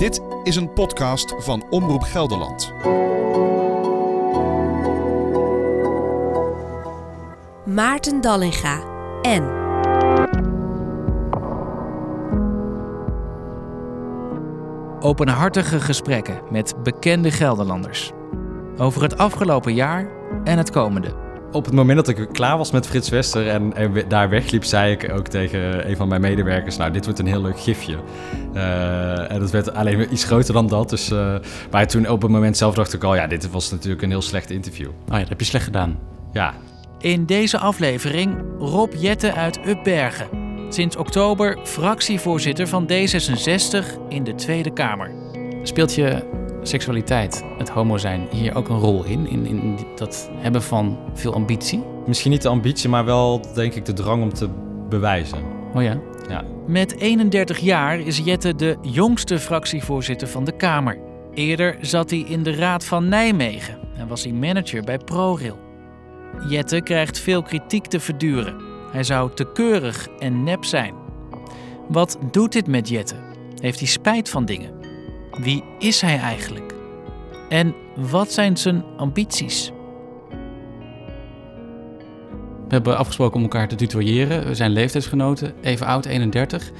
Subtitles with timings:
[0.00, 2.72] Dit is een podcast van Omroep Gelderland.
[7.64, 8.82] Maarten Dallinga
[9.22, 9.58] en...
[15.00, 18.12] Openhartige gesprekken met bekende Gelderlanders.
[18.76, 20.10] Over het afgelopen jaar
[20.44, 21.19] en het komende.
[21.52, 24.64] Op het moment dat ik klaar was met Frits Wester en, en we- daar wegliep,
[24.64, 27.96] zei ik ook tegen een van mijn medewerkers: Nou, dit wordt een heel leuk gifje.
[28.54, 30.90] Eh, en dat werd alleen maar iets groter dan dat.
[30.90, 31.34] Dus, eh,
[31.70, 34.22] maar toen op het moment zelf dacht ik al: Ja, dit was natuurlijk een heel
[34.22, 34.88] slecht interview.
[34.88, 35.98] Oh ja, dat heb je slecht gedaan.
[36.32, 36.54] Ja,
[36.98, 40.26] In deze aflevering Rob Jette uit Upbergen.
[40.68, 45.10] Sinds oktober fractievoorzitter van D66 in de Tweede Kamer.
[45.62, 46.22] Speelt je
[46.62, 49.26] seksualiteit, het homo zijn, hier ook een rol in?
[49.26, 51.82] In, in dat hebben van veel ambitie?
[52.06, 54.48] misschien niet de ambitie, maar wel denk ik de drang om te
[54.88, 55.38] bewijzen.
[55.74, 56.00] Oh ja?
[56.28, 60.98] Ja, Met 31 jaar is Jette de jongste fractievoorzitter van de Kamer.
[61.34, 65.58] Eerder zat hij in de Raad van Nijmegen en was hij manager bij ProRail.
[66.48, 68.56] Jette krijgt veel kritiek te verduren.
[68.92, 70.94] Hij zou te keurig en nep zijn.
[71.88, 73.14] Wat doet dit met Jette?
[73.60, 74.79] Heeft hij spijt van dingen?
[75.38, 76.74] Wie is hij eigenlijk?
[77.48, 79.72] En wat zijn zijn ambities?
[82.68, 84.46] We hebben afgesproken om elkaar te tutoyeren.
[84.46, 86.70] We zijn leeftijdsgenoten, even oud, 31.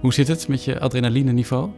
[0.00, 1.70] Hoe zit het met je adrenaline niveau?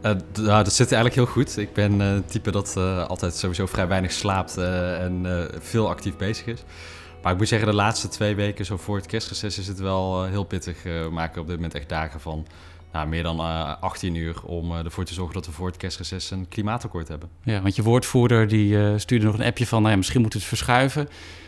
[0.00, 1.56] Eh, nou, dat zit eigenlijk heel goed.
[1.56, 5.44] Ik ben eh, het type dat eh, altijd sowieso vrij weinig slaapt eh, en eh,
[5.60, 6.62] veel actief bezig is.
[7.22, 10.24] Maar ik moet zeggen, de laatste twee weken, zo voor het kerstreces, is het wel
[10.24, 10.84] heel pittig.
[10.84, 12.46] eh, we maken op dit moment echt dagen van
[12.96, 15.76] nou, meer dan eh 18 uur om eh, ervoor te zorgen dat we voor het
[15.76, 17.28] kerstreces een klimaatakkoord hebben.
[17.42, 19.78] Ja, want je woordvoerder die eh, stuurde nog een appje van...
[19.78, 21.00] Nou ja, misschien moeten we het verschuiven.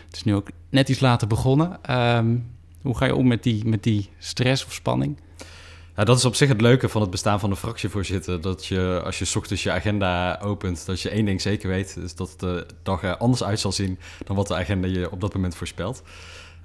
[0.06, 1.78] Het is nu ook net iets later begonnen.
[1.82, 2.36] Ehm,
[2.82, 5.20] hoe ga je om met die, met die stress of spanning?
[5.96, 8.40] Ja, dat is op zich het leuke van het bestaan van de fractievoorzitter.
[8.40, 11.96] Dat je, als je ochtends je agenda opent, dat je één ding zeker weet.
[11.96, 15.20] is dat de dag er anders uit zal zien dan wat de agenda je op
[15.20, 16.02] dat moment voorspelt.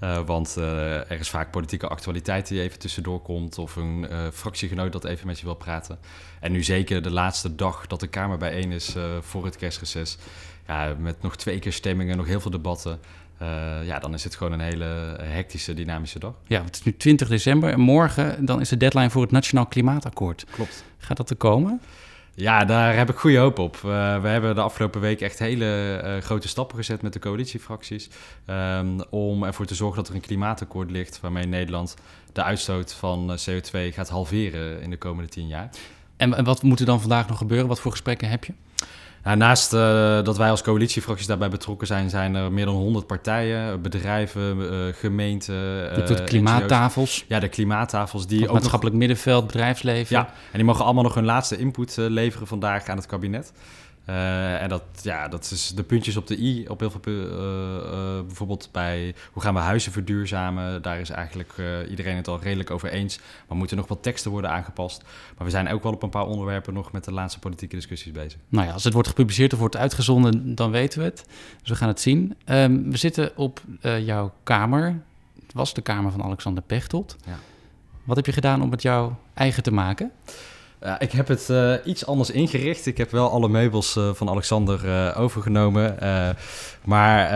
[0.04, 3.58] Eh, want eh, er is vaak politieke actualiteit die even tussendoor komt...
[3.58, 5.98] of een eh, fractiegenoot dat even met je wil praten.
[6.40, 10.18] En nu zeker de laatste dag dat de Kamer bijeen is voor het kerstreces...
[10.68, 13.00] Ja, met nog twee keer stemmingen, nog heel veel debatten...
[13.84, 14.86] ja, dan is het gewoon een hele
[15.22, 16.34] hectische, dynamische dag.
[16.48, 19.66] Ja, het is nu 20 december en morgen dan is de deadline voor het Nationaal
[19.66, 20.46] Klimaatakkoord.
[20.52, 20.84] Klopt.
[20.98, 21.82] Gaat dat er komen?
[22.36, 23.76] Ja, daar heb ik goede hoop op.
[23.76, 23.82] Eh,
[24.22, 28.10] we hebben de afgelopen week echt hele eh, grote stappen gezet met de coalitiefracties.
[28.46, 31.96] ehm, om ervoor te zorgen dat er een klimaatakkoord ligt waarmee Nederland
[32.32, 35.70] de uitstoot van eh, CO2 gaat halveren in de komende tien jaar.
[36.18, 37.68] En, en wat moet er dan vandaag nog gebeuren?
[37.68, 38.54] Wat voor gesprekken heb je?
[39.24, 43.08] Nou, naast eh, dat wij als coalitiefracties daarbij betrokken zijn, zijn er meer dan 100
[43.08, 45.90] partijen, bedrijven, eh, gemeenten.
[45.90, 46.30] Eh, doet NGO's.
[46.30, 50.16] klimaattafels, Ja, de klimaattafels die het ook nog maatschappelijk middenveld, bedrijfsbedrijfsleven.
[50.16, 53.54] Ja, en die mogen allemaal nog hun laatste input eh, leveren vandaag aan het kabinet.
[54.06, 58.18] Eh, en dat, ja, dat is de puntjes op de i op heel veel eh,
[58.18, 60.82] eh, bijvoorbeeld bij hoe gaan we huizen verduurzamen.
[60.82, 61.54] Daar is eigenlijk
[61.90, 63.20] iedereen het al redelijk over eens.
[63.48, 65.04] Maar moeten nog wat teksten worden aangepast.
[65.38, 68.12] Maar we zijn ook wel op een paar onderwerpen nog met de laatste politieke discussies
[68.12, 68.40] bezig.
[68.48, 71.26] Nou ja, als het wordt gepubliceerd of wordt uitgezonden, dan weten we het.
[71.62, 72.36] Dus we gaan het zien.
[72.46, 75.02] Ehm, we zitten op jouw kamer.
[75.42, 77.16] Het was de kamer van Alexander Pechtold.
[77.26, 77.40] Ja.
[78.04, 80.12] Wat heb je gedaan om het jou eigen te maken?
[80.84, 82.86] Ja, ik heb het eh, iets anders ingericht.
[82.86, 85.98] Ik heb wel alle meubels eh, van Alexander eh, overgenomen.
[86.84, 87.32] maar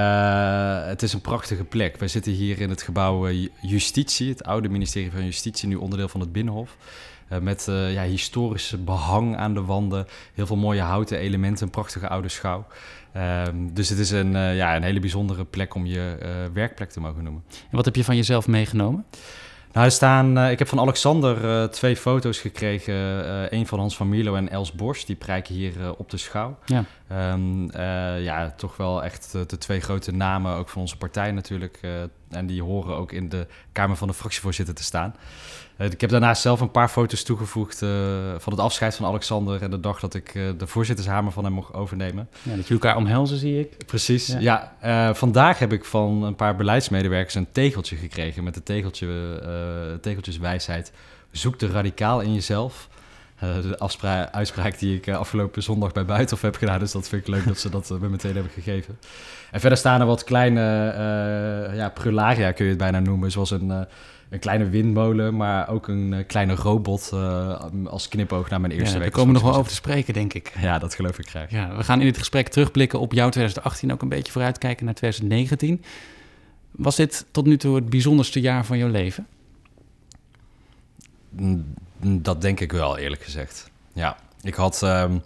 [0.87, 1.97] het is een prachtige plek.
[1.97, 3.29] Wij zitten hier in het gebouw
[3.61, 6.77] Justitie, het oude ministerie van Justitie, nu onderdeel van het Binnenhof.
[7.41, 12.29] Met ja, historische behang aan de wanden, heel veel mooie houten elementen, een prachtige oude
[12.29, 12.67] schouw.
[13.13, 16.17] Ehm, dus het is een, ja, een hele bijzondere plek om je
[16.53, 17.43] werkplek te mogen noemen.
[17.49, 19.05] En wat heb je van jezelf meegenomen?
[19.73, 22.95] Nou, er staan, eh, ik heb van Alexander eh, twee foto's gekregen.
[23.55, 25.07] Eén van Hans van Mierlo en Els Borst.
[25.07, 26.57] Die prijken hier eh, op de schouw.
[26.65, 26.83] Ja.
[27.07, 31.31] Ehm, eh, ja, toch wel echt eh, de twee grote namen, ook van onze partij
[31.31, 31.77] natuurlijk.
[31.81, 31.91] eh,
[32.29, 35.15] en die horen ook in de Kamer van de fractievoorzitter te staan.
[35.77, 37.89] Eh, ik heb daarnaast zelf een paar foto's toegevoegd eh,
[38.37, 39.61] van het afscheid van Alexander...
[39.61, 42.29] en de dag dat ik eh, de voorzittershamer van hem mocht overnemen.
[42.43, 43.85] Ja, dat jullie elkaar omhelzen, zie ik.
[43.85, 44.73] Precies, Ja.
[44.81, 45.15] ja.
[45.15, 49.07] vandaag heb ik van een paar beleidsmedewerkers een tegeltje gekregen met de tegeltje,
[50.01, 50.91] tegeltjeswijsheid.
[51.31, 52.89] Zoek de radicaal in jezelf.
[53.39, 56.79] De afspra- uitspraak die ik afgelopen zondag bij Buitenhof heb gedaan.
[56.79, 58.99] Dus dat vind ik leuk dat ze dat me meteen hebben gegeven.
[59.51, 60.61] En verder staan er wat kleine
[61.75, 63.31] ja, prularia kun je het bijna noemen.
[63.31, 63.87] Zoals een,
[64.29, 68.93] een kleine windmolen, maar ook een uh, kleine robot uh, als knipoog naar mijn eerste
[68.93, 69.13] ja, week.
[69.13, 70.53] Daar komen we nog wel over te spreken, denk ik.
[70.59, 71.51] Ja, dat geloof ik graag.
[71.51, 74.93] Ja, we gaan in dit gesprek terugblikken op jouw 2018, ook een beetje vooruitkijken naar
[74.93, 75.83] 2019.
[76.71, 79.27] Was dit tot nu toe het bijzonderste jaar van jouw leven?
[82.01, 83.71] Dat denk ik wel, eerlijk gezegd.
[83.93, 85.17] Ja, ik had ehm,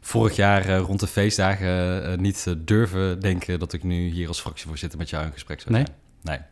[0.00, 4.28] vorig jaar eh, rond de feestdagen eh, niet eh, durven denken dat ik nu hier
[4.28, 5.86] als fractievoorzitter met jou in gesprek zou zijn.
[6.22, 6.36] Nee.
[6.36, 6.46] Nee.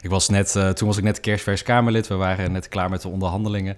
[0.00, 2.06] Ik was net, eh, toen was ik net kerstvers Kamerlid.
[2.06, 3.76] We waren net klaar met de onderhandelingen.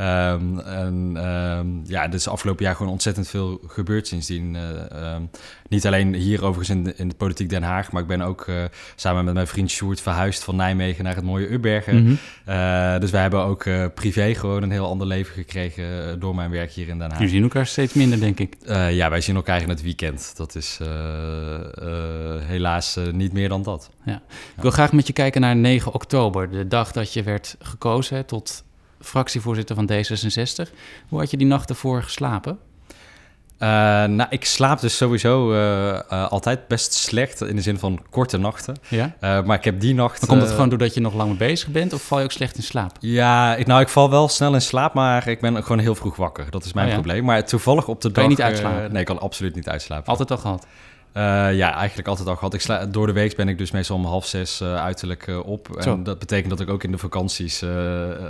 [0.00, 4.56] Ehm, en em, ja, er is afgelopen jaar gewoon ontzettend veel gebeurd sindsdien.
[4.56, 5.22] Eh, ehm,
[5.68, 8.46] niet alleen hier overigens in de, in de politiek Den Haag, maar ik ben ook
[8.46, 8.64] eh,
[8.96, 12.02] samen met mijn vriend Sjoerd verhuisd van Nijmegen naar het mooie Ubbergen.
[12.02, 12.14] Mhm.
[12.44, 16.70] Eh, dus wij hebben ook privé gewoon een heel ander leven gekregen door mijn werk
[16.70, 17.18] hier in Den Haag.
[17.18, 18.56] Jullie zien elkaar steeds minder, denk ik.
[18.90, 20.32] Ja, wij zien elkaar in het weekend.
[20.36, 20.78] Dat is
[22.46, 23.90] helaas niet meer dan dat.
[24.56, 28.16] Ik wil graag met je kijken naar 9 oktober, de dag dat je werd gekozen
[28.16, 28.64] hè, tot
[29.00, 30.72] fractievoorzitter van D66.
[31.08, 32.58] Hoe had je die nacht ervoor geslapen?
[33.58, 33.68] Eh,
[34.04, 38.38] nou, ik slaap dus sowieso eh, eh, altijd best slecht in de zin van korte
[38.38, 38.76] nachten.
[38.88, 39.14] Ja?
[39.20, 40.20] Maar ik heb die nacht.
[40.20, 42.56] Dan komt het gewoon doordat je nog lang bezig bent of val je ook slecht
[42.56, 42.96] in slaap?
[43.00, 46.16] Ja, ik, nou, ik val wel snel in slaap, maar ik ben gewoon heel vroeg
[46.16, 46.50] wakker.
[46.50, 46.98] Dat is mijn Oh ja?
[46.98, 47.24] probleem.
[47.24, 48.38] Maar toevallig op de Kan je dag...
[48.38, 48.92] niet uitslapen?
[48.92, 50.06] nee, ik kan absoluut niet uitslapen.
[50.06, 50.66] Altijd al gehad.
[51.12, 51.22] Eh,
[51.56, 52.54] ja, eigenlijk altijd al gehad.
[52.54, 55.46] Ik sla, door de week ben ik dus meestal om half zes eh, uiterlijk eh,
[55.46, 55.76] op.
[55.76, 57.64] En dat betekent dat ik ook in de vakanties,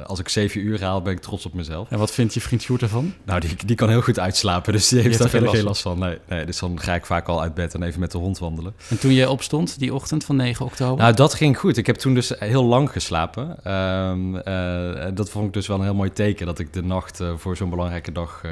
[0.06, 1.90] als ik zeven uur haal, ben ik trots op mezelf.
[1.90, 3.14] En wat vindt je vriend Sjoerd ervan?
[3.24, 5.66] Nou, die, die kan heel goed uitslapen, dus die heeft heeft daar geen verder geen
[5.66, 5.98] last van.
[5.98, 8.38] Nee, nee, dus dan ga ik vaak al uit bed en even met de hond
[8.38, 8.74] wandelen.
[8.88, 11.02] En toen je opstond, die ochtend van 9 oktober?
[11.02, 11.76] Nou, dat ging goed.
[11.76, 13.64] Ik heb toen dus heel lang geslapen.
[13.64, 17.20] Ehm, eh, dat vond ik dus wel een heel mooi teken, dat ik de nacht
[17.36, 18.42] voor zo'n belangrijke dag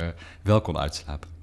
[0.42, 1.37] wel kon uitslapen.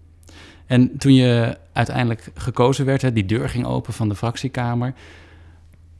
[0.65, 4.93] En toen je uiteindelijk gekozen werd, die deur ging open van de fractiekamer.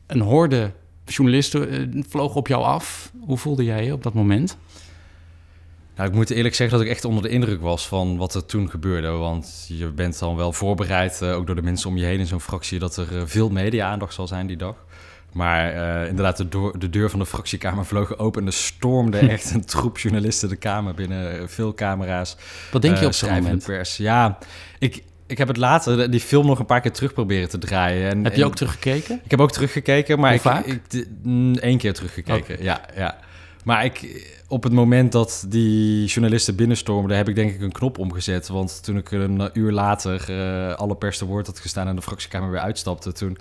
[0.08, 0.72] Een horde
[1.06, 3.12] journalisten eh, vloog op jou af.
[3.20, 4.58] Hoe voelde jij je op dat moment?
[5.96, 8.46] Nou, ik moet eerlijk zeggen dat ik echt onder de indruk was van wat er
[8.46, 9.10] toen gebeurde.
[9.10, 12.28] Want je bent dan wel voorbereid, eh, ook door de mensen om je heen in
[12.28, 14.76] zo'n fractie, dat er eh, veel media-aandacht zal zijn die dag.
[15.36, 15.72] Maar
[16.02, 19.52] eh, inderdaad, de, door- de deur van de fractiekamer vloog open en er stormde echt
[19.54, 21.50] een troep journalisten de kamer binnen.
[21.50, 22.38] Veel camera's.
[22.72, 23.66] Wat denk je eh, op zo'n moment?
[23.66, 23.98] pers.
[23.98, 24.38] Ja,
[24.80, 28.10] ik, ik heb het later, die film nog een paar keer terug proberen te draaien.
[28.10, 29.22] En, Heb je en- ook teruggekeken?
[29.24, 30.66] ik heb ook teruggekeken, maar Hoe ik, vaak?
[30.66, 32.64] ik, de- mm, één keer teruggekeken.
[32.64, 33.18] Ja, ja.
[33.64, 37.98] Maar ik, op het moment dat die journalisten binnenstormden, heb ik denk ik een knop
[37.98, 38.48] omgezet.
[38.48, 42.02] Want toen ik een uur later eh, alle pers te woord had gestaan en de
[42.02, 43.38] fractiekamer weer uitstapte, toen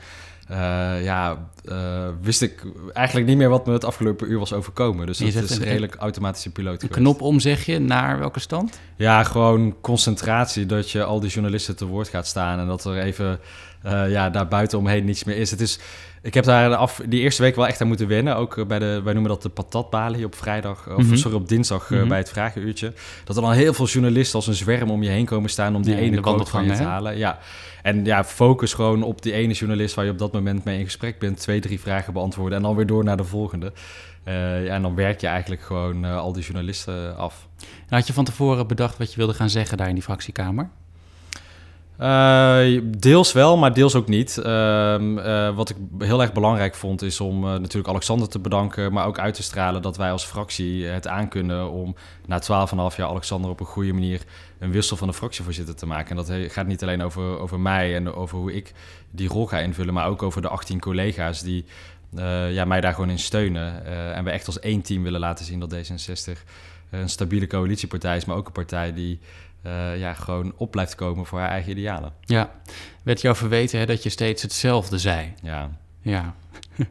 [1.04, 2.62] ja, eh, wist ik
[2.92, 5.06] eigenlijk niet meer wat me het afgelopen uur was overkomen.
[5.06, 6.98] Dus zegt is een- redelijk automatische piloot Een geweest.
[7.00, 8.80] knop om, zeg je, naar welke stand?
[8.96, 10.66] Ja, gewoon concentratie.
[10.66, 12.58] Dat je al die journalisten te woord gaat staan.
[12.58, 13.40] En dat er even
[13.82, 15.50] eh, ja, daar buiten omheen niets meer is.
[15.50, 15.78] Het is.
[16.24, 18.36] Ik heb daar de af, die eerste week wel echt aan moeten wennen.
[18.36, 20.88] Ook eh, bij de, wij noemen dat de patatbalie op vrijdag.
[20.96, 22.08] Of sorry, op dinsdag eh, Mhm.
[22.08, 22.92] bij het vragenuurtje.
[23.24, 25.82] Dat er dan heel veel journalisten als een zwerm om je heen komen staan om
[25.82, 27.16] die Ja, ene de quote van je te halen.
[27.16, 27.38] Ja.
[27.82, 30.84] En ja, focus gewoon op die ene journalist waar je op dat moment mee in
[30.84, 31.40] gesprek bent.
[31.40, 33.72] Twee, drie vragen beantwoorden en dan weer door naar de volgende.
[34.24, 37.48] Eh, ja, en dan werk je eigenlijk gewoon al die journalisten af.
[37.88, 40.68] En had je van tevoren bedacht wat je wilde gaan zeggen daar in die fractiekamer?
[41.96, 44.38] Eh, deels wel, maar deels ook niet.
[44.38, 48.92] Ehm, eh, wat ik heel erg belangrijk vond, is om eh, natuurlijk Alexander te bedanken,
[48.92, 51.94] maar ook uit te stralen dat wij als fractie het aankunnen om
[52.26, 54.20] na 12,5 jaar Alexander op een goede manier
[54.58, 56.10] een wissel van de fractievoorzitter te maken.
[56.10, 58.72] En dat gaat niet alleen over, over mij en over hoe ik
[59.10, 61.64] die rol ga invullen, maar ook over de 18 collega's die
[62.50, 63.84] ja, mij daar gewoon in steunen.
[64.14, 66.32] En we echt als één team willen laten zien dat D66
[66.90, 69.18] een stabiele coalitiepartij is, maar ook een partij die
[69.64, 72.12] eh, ja, gewoon op blijft komen voor haar eigen idealen.
[72.20, 72.50] Ja,
[73.02, 75.32] werd jou verweten hè, dat je steeds hetzelfde zei.
[75.42, 75.70] Ja,
[76.02, 76.34] Ja.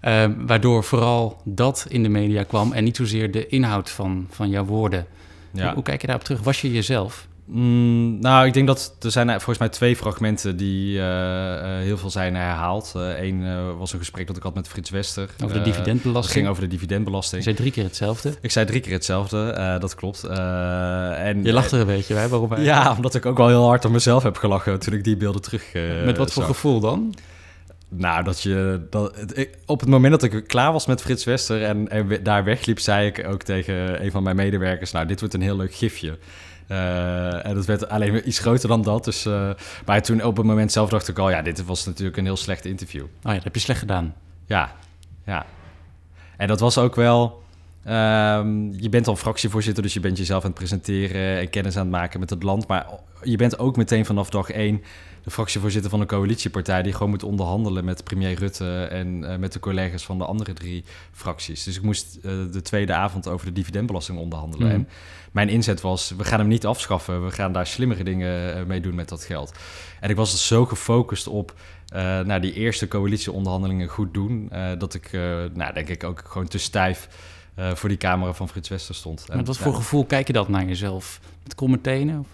[0.00, 4.48] Ehm, waardoor vooral dat in de media kwam en niet zozeer de inhoud van, van
[4.48, 5.06] jouw woorden.
[5.50, 5.64] ja.
[5.64, 6.42] Hoe, hoe kijk je daarop terug?
[6.42, 7.28] Was je jezelf?
[7.52, 11.98] Mm, nou, ik denk dat er zijn volgens mij twee fragmenten die eh, eh, heel
[11.98, 12.92] veel zijn herhaald.
[12.94, 15.28] Eén was een gesprek dat ik had met Frits Wester.
[15.44, 16.34] Over de Eh, dividendbelasting?
[16.36, 17.42] ging over de Je dividendbelasting.
[17.42, 18.34] zei drie keer hetzelfde.
[18.40, 20.24] Ik zei drie keer hetzelfde, eh, dat klopt.
[20.24, 22.28] Eh, en, Je lacht er een beetje bij.
[22.28, 22.52] Waarom?
[22.52, 25.16] eh, ja, omdat ik ook wel heel hard om mezelf heb gelachen toen ik die
[25.16, 26.52] beelden terug eh, Met wat voor zag.
[26.52, 27.14] gevoel dan?
[27.88, 28.86] Nou, dat je...
[28.90, 32.44] Dat, ik- op het moment dat ik klaar was met Frits Wester en, en daar
[32.44, 34.90] wegliep, zei ik ook tegen een van mijn medewerkers...
[34.92, 36.18] Nou, dit wordt een heel leuk gifje.
[36.70, 39.04] Eh, en dat werd alleen weer iets groter dan dat.
[39.04, 39.50] Dus, eh,
[39.86, 41.30] maar toen op het moment zelf dacht ik al...
[41.30, 43.02] Ja, dit was natuurlijk een heel slecht interview.
[43.02, 44.14] Oh ja, dat heb je slecht gedaan.
[44.46, 44.72] Ja,
[45.26, 45.46] ja.
[46.36, 47.39] En dat was ook wel...
[47.84, 51.38] ehm, je bent al fractievoorzitter, dus je bent jezelf aan het presenteren...
[51.38, 52.66] en kennis aan het maken met het land.
[52.66, 52.86] Maar
[53.22, 54.82] je bent ook meteen vanaf dag één...
[55.22, 56.82] de fractievoorzitter van een coalitiepartij...
[56.82, 58.84] die gewoon moet onderhandelen met premier Rutte...
[58.90, 61.64] en eh, met de collega's van de andere drie fracties.
[61.64, 64.66] Dus ik moest eh, de tweede avond over de dividendbelasting onderhandelen.
[64.66, 64.76] Mhm.
[64.76, 64.88] En
[65.32, 67.24] mijn inzet was, we gaan hem niet afschaffen.
[67.24, 69.52] We gaan daar slimmere dingen eh, mee doen met dat geld.
[70.00, 71.54] En ik was dus zo gefocust op
[72.24, 74.52] nou, die eerste coalitieonderhandelingen goed doen...
[74.78, 75.10] dat ik,
[75.54, 77.08] nou, denk ik, ook gewoon te stijf...
[77.60, 79.24] eh, voor die camera van Frits Wester stond.
[79.28, 81.20] En, Met wat ja, voor gevoel kijk je dat naar jezelf?
[81.42, 82.18] Met kromme tenen?
[82.18, 82.26] Of?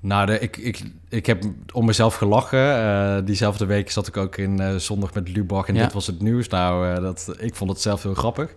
[0.00, 2.76] Nou, de, ik, ik, ik heb om mezelf gelachen.
[2.76, 5.82] Eh, diezelfde week zat ik ook in eh, Zondag met Lubach en Ja.
[5.82, 6.48] dit was het nieuws.
[6.48, 8.54] Nou, dat, ik vond het zelf heel grappig.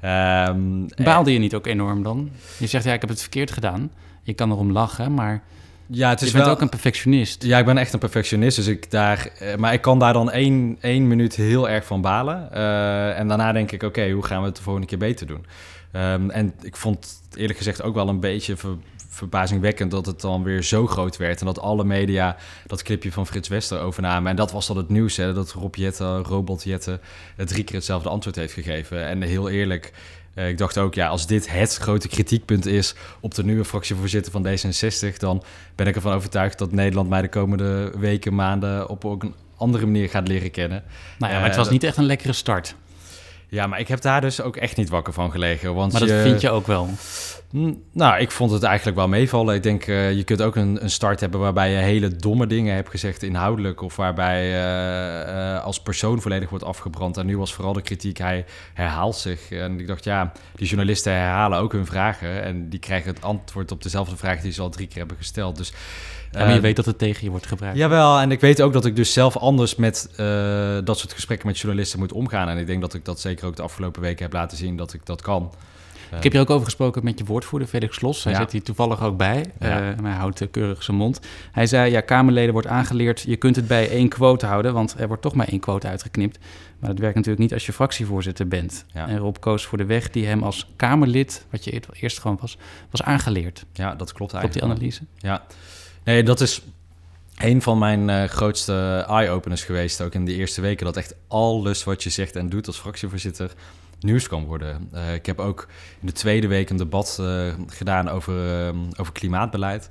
[0.00, 2.30] Ehm, Baalde je niet ook enorm dan?
[2.58, 3.90] Je zegt, ja, ik heb het verkeerd gedaan.
[4.22, 5.42] Je kan erom lachen, maar
[5.90, 6.54] ja, het je is bent wel...
[6.54, 7.42] ook een perfectionist.
[7.42, 9.28] Ja, ik ben echt een perfectionist, dus ik daar...
[9.38, 12.52] eh, maar ik kan daar dan één, één minuut heel erg van balen.
[12.52, 15.46] Eh, en daarna denk ik, oké, hoe gaan we het de volgende keer beter doen?
[15.92, 18.76] Ehm, en ik vond het eerlijk gezegd ook wel een beetje ver-
[19.08, 19.90] verbazingwekkend...
[19.90, 21.40] dat het dan weer zo groot werd.
[21.40, 24.30] En dat alle media dat clipje van Frits Wester overnamen.
[24.30, 27.00] En dat was dan het nieuws, hè, dat Rob Jetten, Robot Jetten...
[27.36, 29.06] het drie keer hetzelfde antwoord heeft gegeven.
[29.06, 29.92] En heel eerlijk...
[30.34, 34.32] eh, ik dacht ook, ja, als dit het grote kritiekpunt is op de nieuwe fractievoorzitter
[34.32, 35.42] van D66, dan
[35.74, 39.86] ben ik ervan overtuigd dat Nederland mij de komende weken, maanden op ook een andere
[39.86, 40.82] manier gaat leren kennen.
[41.18, 42.74] Nou ja, Eh, maar het was niet echt een lekkere start.
[43.48, 45.74] Ja, maar ik heb daar dus ook echt niet wakker van gelegen.
[45.74, 46.88] Want Maar dat vind je ook wel.
[47.92, 49.54] Nou, ik vond het eigenlijk wel meevallen.
[49.54, 52.74] Ik denk, eh, je kunt ook een, een start hebben waarbij je hele domme dingen
[52.74, 53.82] hebt gezegd inhoudelijk.
[53.82, 57.16] Of waarbij eh, als persoon volledig wordt afgebrand.
[57.16, 59.50] En nu was vooral de kritiek, hij herhaalt zich.
[59.50, 62.42] En ik dacht, ja, die journalisten herhalen ook hun vragen.
[62.42, 65.56] En die krijgen het antwoord op dezelfde vraag die ze al drie keer hebben gesteld.
[65.56, 65.72] Dus,
[66.32, 67.78] Ja, maar je eh, weet dat het tegen je wordt gebruikt.
[67.78, 70.10] Jawel, en ik weet ook dat ik dus zelf anders met
[70.84, 72.48] dat soort gesprekken met journalisten moet omgaan.
[72.48, 74.92] En ik denk dat ik dat zeker ook de afgelopen weken heb laten zien dat
[74.92, 75.52] ik dat kan.
[76.16, 78.24] Ik heb hier ook over gesproken met je woordvoerder, Felix Los.
[78.24, 78.38] Hij Ja.
[78.38, 79.44] zit hier toevallig ook bij.
[79.60, 79.90] Ja.
[79.90, 81.20] Eh, maar hij houdt eh, keurig zijn mond.
[81.52, 83.20] Hij zei, ja, Kamerleden wordt aangeleerd...
[83.20, 84.72] je kunt het bij één quote houden...
[84.72, 86.38] want er wordt toch maar één quote uitgeknipt.
[86.78, 88.84] Maar dat werkt natuurlijk niet als je fractievoorzitter bent.
[88.94, 89.08] Ja.
[89.08, 91.46] En Rob koos voor de weg die hem als Kamerlid...
[91.50, 92.58] wat je eer- eerst gewoon was,
[92.90, 93.64] was aangeleerd.
[93.72, 94.66] Ja, dat klopt Op eigenlijk.
[94.66, 95.02] die analyse.
[95.16, 95.44] Ja,
[96.04, 96.62] nee, dat is
[97.38, 101.84] een van mijn eh, grootste eye-openers geweest, ook in de eerste weken, dat echt alles
[101.84, 103.50] wat je zegt en doet als fractievoorzitter
[104.02, 104.88] nieuws kan worden.
[104.92, 105.68] Eh, ik heb ook
[106.00, 109.88] in de tweede week een debat eh, gedaan over, eh, over klimaatbeleid.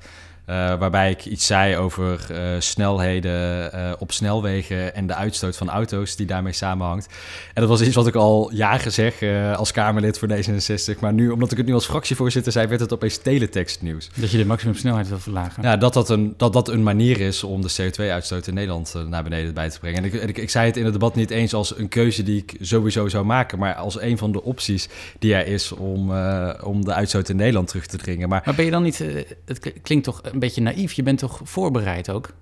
[0.49, 5.69] Eh, waarbij ik iets zei over eh, snelheden eh, op snelwegen en de uitstoot van
[5.69, 7.07] auto's die daarmee samenhangt.
[7.53, 9.21] En dat was iets wat ik al jaren zeg
[9.55, 10.99] als Kamerlid voor D66.
[10.99, 14.09] Maar nu, omdat ik het nu als fractievoorzitter zei, werd het opeens teletextnieuws.
[14.15, 15.63] Dat je de maximumsnelheid wil verlagen.
[15.63, 19.23] Ja, dat dat, een, dat dat een manier is om de CO2-uitstoot in Nederland naar
[19.23, 19.97] beneden bij te brengen.
[19.97, 22.37] En ik, ik, ik zei het in het debat niet eens als een keuze die
[22.37, 24.89] ik sowieso zou maken, maar als een van de opties
[25.19, 26.11] die er is om,
[26.63, 28.29] om de uitstoot in Nederland terug te dringen.
[28.29, 29.03] Maar Maar ben je dan niet...
[29.45, 30.91] het klinkt toch een beetje naïef.
[30.91, 32.33] Je bent toch voorbereid ook?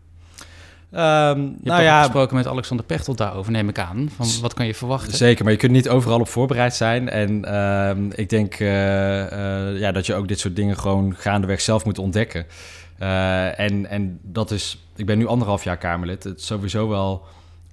[0.89, 4.09] Je ehm, hebt nou ja, gesproken met Alexander Pechtold daarover, neem ik aan.
[4.15, 5.17] Van wat kan je verwachten?
[5.17, 7.09] Zeker, maar je kunt niet overal op voorbereid zijn.
[7.09, 11.61] En ehm, ik denk eh, eh, ja, dat je ook dit soort dingen gewoon gaandeweg
[11.61, 12.45] zelf moet ontdekken.
[12.97, 16.23] Eh, en, en dat is, ik ben nu anderhalf jaar Kamerlid.
[16.23, 17.25] Het is sowieso wel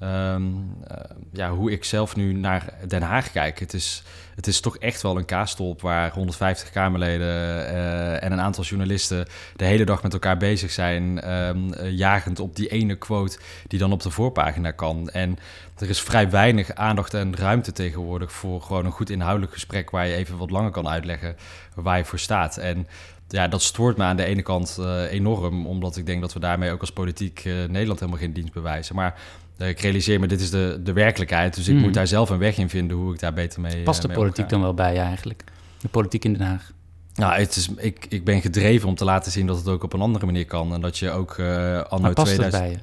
[0.04, 0.42] ehm,
[0.86, 3.58] eh, ja, hoe ik zelf nu naar Den Haag kijk.
[3.58, 4.02] Het is,
[4.34, 7.28] het is toch echt wel een kaastolp waar 150 Kamerleden
[7.68, 11.20] eh, en een aantal journalisten de hele dag met elkaar bezig zijn.
[11.20, 15.08] ehm, eh, jagend op die ene quote die dan op de voorpagina kan.
[15.10, 15.38] En
[15.78, 20.06] er is vrij weinig aandacht en ruimte tegenwoordig voor gewoon een goed inhoudelijk gesprek waar
[20.06, 21.36] je even wat langer kan uitleggen
[21.74, 22.56] waar je voor staat.
[22.56, 22.86] En
[23.28, 24.78] ja, dat stoort me aan de ene kant
[25.10, 28.94] enorm, omdat ik denk dat we daarmee ook als politiek Nederland helemaal geen dienst bewijzen.
[28.94, 29.14] Maar
[29.58, 31.82] ik realiseer me, dit is de, de werkelijkheid, dus ik Mhm.
[31.84, 34.14] moet daar zelf een weg in vinden hoe ik daar beter mee Past de eh,
[34.14, 35.44] mee politiek dan wel bij je eigenlijk?
[35.80, 36.72] De politiek in Den Haag.
[37.14, 39.92] Nou, het is, ik, ik ben gedreven om te laten zien dat het ook op
[39.92, 40.74] een andere manier kan.
[40.74, 41.46] En dat je ook eh
[41.82, 42.40] anno Maar past 2000...
[42.52, 42.76] dat bij je?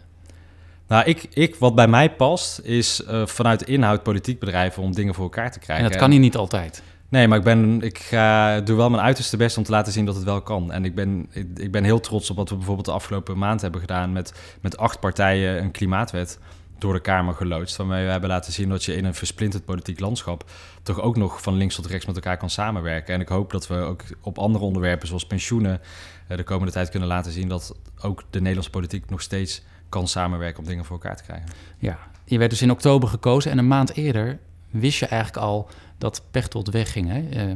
[0.87, 5.13] Nou, ik, ik, wat bij mij past, is eh, vanuit inhoud politiek bedrijven om dingen
[5.13, 5.89] voor elkaar te En krijgen.
[5.89, 6.83] dat kan hier niet altijd.
[7.09, 10.05] Nee, maar ik, ben, ik ga, doe wel mijn uiterste best om te laten zien
[10.05, 10.71] dat het wel kan.
[10.71, 13.61] En ik ben, ik, ik ben heel trots op wat we bijvoorbeeld de afgelopen maand
[13.61, 14.11] hebben gedaan...
[14.11, 16.39] met, met acht partijen een klimaatwet
[16.81, 17.75] door de Kamer geloodst...
[17.75, 20.49] waarmee we hebben laten zien dat je in een versplinterd politiek landschap...
[20.83, 23.13] toch ook nog van links tot rechts met elkaar kan samenwerken.
[23.13, 25.81] En ik hoop dat we ook op andere onderwerpen zoals pensioenen...
[26.27, 30.07] eh, de komende tijd kunnen laten zien dat ook de Nederlandse politiek nog steeds kan
[30.07, 30.59] samenwerken...
[30.59, 31.49] om dingen voor elkaar te krijgen.
[31.77, 35.69] Ja, je werd dus in oktober gekozen en een maand eerder wist je eigenlijk al
[35.97, 37.07] dat Pechtold wegging.
[37.09, 37.29] Hè?
[37.29, 37.55] Eh,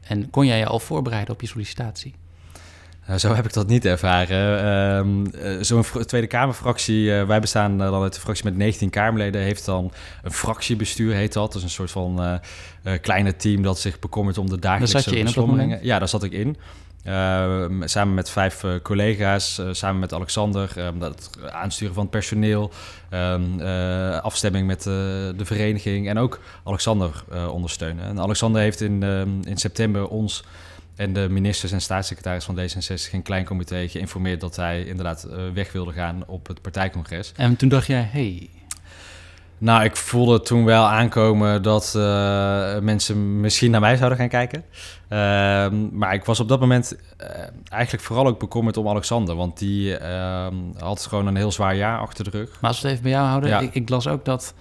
[0.00, 2.14] en kon jij je al voorbereiden op je sollicitatie?
[3.06, 4.58] Nou, zo heb ik dat niet ervaren.
[4.58, 8.90] Ehm, eh, Zo'n Tweede Kamerfractie, eh, wij bestaan eh, dan uit de fractie met 19
[8.90, 11.52] Kamerleden, heeft dan een fractiebestuur, heet dat.
[11.52, 12.40] Dus een soort van
[13.00, 15.78] kleine team dat zich bekommert om de dagelijkse beslommeringen.
[15.82, 16.56] Ja, daar zat ik in.
[17.04, 22.70] Ehm, samen met vijf collega's, samen met Alexander, ehm, dat aansturen van het personeel,
[24.22, 28.04] afstemming met de vereniging en ook Alexander ondersteunen.
[28.04, 29.02] En Alexander heeft in,
[29.44, 30.44] in september ons
[30.96, 35.36] en de ministers en staatssecretaris van D66 in klein comité geïnformeerd dat hij inderdaad eh,
[35.54, 37.32] weg wilde gaan op het partijcongres.
[37.36, 38.48] En toen dacht jij, hey,
[39.58, 44.64] Nou, ik voelde toen wel aankomen dat uh, mensen misschien naar mij zouden gaan kijken.
[45.08, 47.28] Uh, maar ik was op dat moment uh,
[47.68, 49.34] eigenlijk vooral ook bekommerd om Alexander.
[49.34, 52.60] Want die ehm, had gewoon een heel zwaar jaar achter de rug.
[52.60, 53.50] Maar als we het even bij jou houden.
[53.50, 53.60] Ja.
[53.60, 54.54] Ik, ik, las ook dat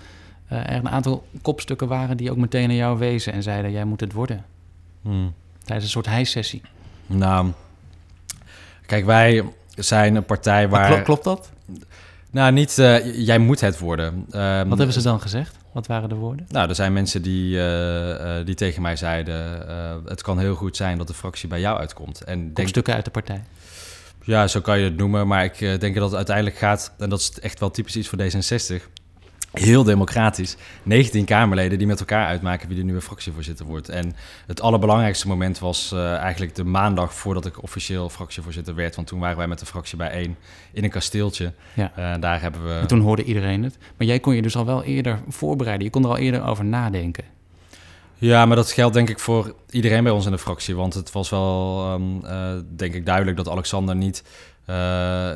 [0.48, 3.34] eh, er een aantal kopstukken waren die ook meteen naar jou wezen.
[3.34, 4.46] En zeiden, jij moet het worden.
[5.02, 5.34] Hmm.
[5.66, 6.62] Tijdens een soort hijsessie.
[7.06, 7.52] Nou,
[8.86, 9.44] kijk, wij
[9.76, 10.88] zijn een partij waar...
[10.88, 11.52] Klopt, klopt dat?
[12.32, 14.26] Nou, niet uh, jij moet het worden.
[14.32, 15.56] Um, Wat hebben ze dan gezegd?
[15.72, 16.46] Wat waren de woorden?
[16.50, 19.36] Nou, er zijn mensen die, uh, uh, die tegen mij zeiden...
[20.06, 22.22] het kan heel goed zijn dat de fractie bij jou uitkomt.
[22.22, 22.68] En denk...
[22.68, 23.44] stukken uit de partij?
[24.24, 25.28] Ja, zo kan je het noemen.
[25.28, 26.94] Maar ik denk dat het uiteindelijk gaat...
[26.98, 28.84] en dat is echt wel typisch iets voor D66
[29.60, 30.56] heel democratisch.
[30.84, 33.90] 19 Kamerleden die met elkaar uitmaken wie de nieuwe fractievoorzitter wordt.
[33.90, 34.16] En
[34.48, 38.96] het allerbelangrijkste moment was uh, eigenlijk de maandag voordat ik officieel fractievoorzitter werd.
[38.96, 40.36] Want toen waren wij met de fractie bijeen
[40.74, 41.54] in een kasteeltje.
[41.74, 41.92] Ja.
[41.98, 42.74] Uh, daar hebben we...
[42.74, 43.78] En toen hoorde iedereen het.
[43.98, 45.86] Maar jij kon je dus al wel eerder voorbereiden.
[45.86, 47.24] Je kon er al eerder over nadenken.
[48.18, 50.76] Ja, maar dat geldt denk ik voor iedereen bij ons in de fractie.
[50.76, 54.24] Want het was wel, um, uh, denk ik, duidelijk dat Alexander niet
[54.70, 54.76] uh,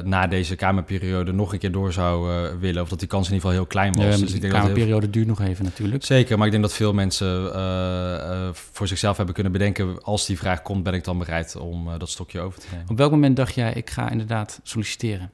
[0.04, 2.82] na deze Kamerperiode nog een keer door zou uh, willen.
[2.82, 4.16] Of dat die kans in ieder geval heel klein was.
[4.16, 5.12] Ja, dus ik denk Kamerperiode heel...
[5.12, 6.06] duurt nog even natuurlijk.
[6.06, 10.04] Zeker, maar ik denk dat veel mensen uh, voor zichzelf hebben kunnen bedenken...
[10.04, 12.90] als die vraag komt, ben ik dan bereid om dat stokje over te nemen.
[12.90, 15.32] Op welk moment dacht jij, ik ga inderdaad solliciteren?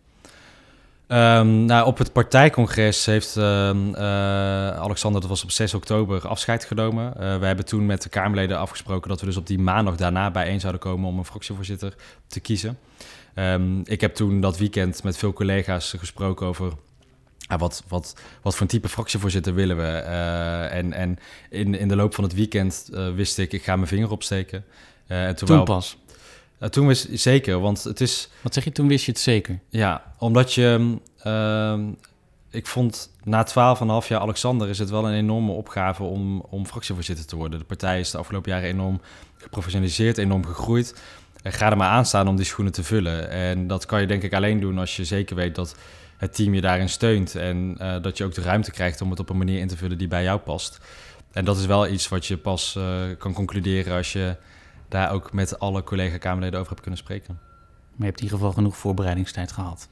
[1.08, 3.70] Um, nou, op het partijcongres heeft uh,
[4.70, 7.14] Alexander, dat was op 6 oktober, afscheid genomen.
[7.20, 10.32] Uh, we hebben toen met de Kamerleden afgesproken dat we dus op die maandag daarna
[10.32, 11.96] bijeen zouden komen om een fractievoorzitter
[12.28, 12.78] te kiezen.
[13.36, 16.74] Um, ik heb toen dat weekend met veel collega's gesproken over
[17.52, 20.04] uh, wat, wat, wat voor een type fractievoorzitter willen we.
[20.06, 21.18] Uh, en en
[21.50, 24.66] in, in de loop van het weekend uh, wist ik, ik ga mijn vinger opsteken.
[25.08, 25.98] en toen, toen pas?
[26.70, 28.30] toen wist zeker, want het is...
[28.42, 29.60] Wat zeg je, toen wist je het zeker?
[29.70, 30.98] Ja, omdat je...
[31.18, 31.90] Ehm,
[32.50, 37.26] ik vond na 12,5 jaar Alexander is het wel een enorme opgave om, om fractievoorzitter
[37.26, 37.60] te worden.
[37.60, 39.02] De partij is de afgelopen jaren enorm
[39.38, 41.02] geprofessionaliseerd, enorm gegroeid.
[41.46, 43.30] En ga er maar aan staan om die schoenen te vullen.
[43.30, 45.76] En dat kan je denk ik alleen doen als je zeker weet dat
[46.18, 47.36] het team je daarin steunt.
[47.36, 49.78] En uh, dat je ook de ruimte krijgt om het op een manier in te
[49.78, 50.80] vullen die bij jou past.
[51.32, 54.36] En dat is wel iets wat je pas uh, kan concluderen als je
[54.90, 57.40] daar ook met alle collega-Kamerleden over hebt kunnen spreken.
[57.40, 59.88] Maar je hebt in ieder geval genoeg voorbereidingstijd gehad.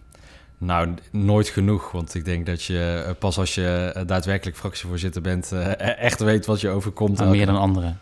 [0.57, 1.91] Nou, nooit genoeg.
[1.91, 6.45] Want ik denk dat je eh, pas als je daadwerkelijk fractievoorzitter bent, e-, echt weet
[6.45, 7.17] wat je overkomt.
[7.17, 7.99] Maar meer dan anderen.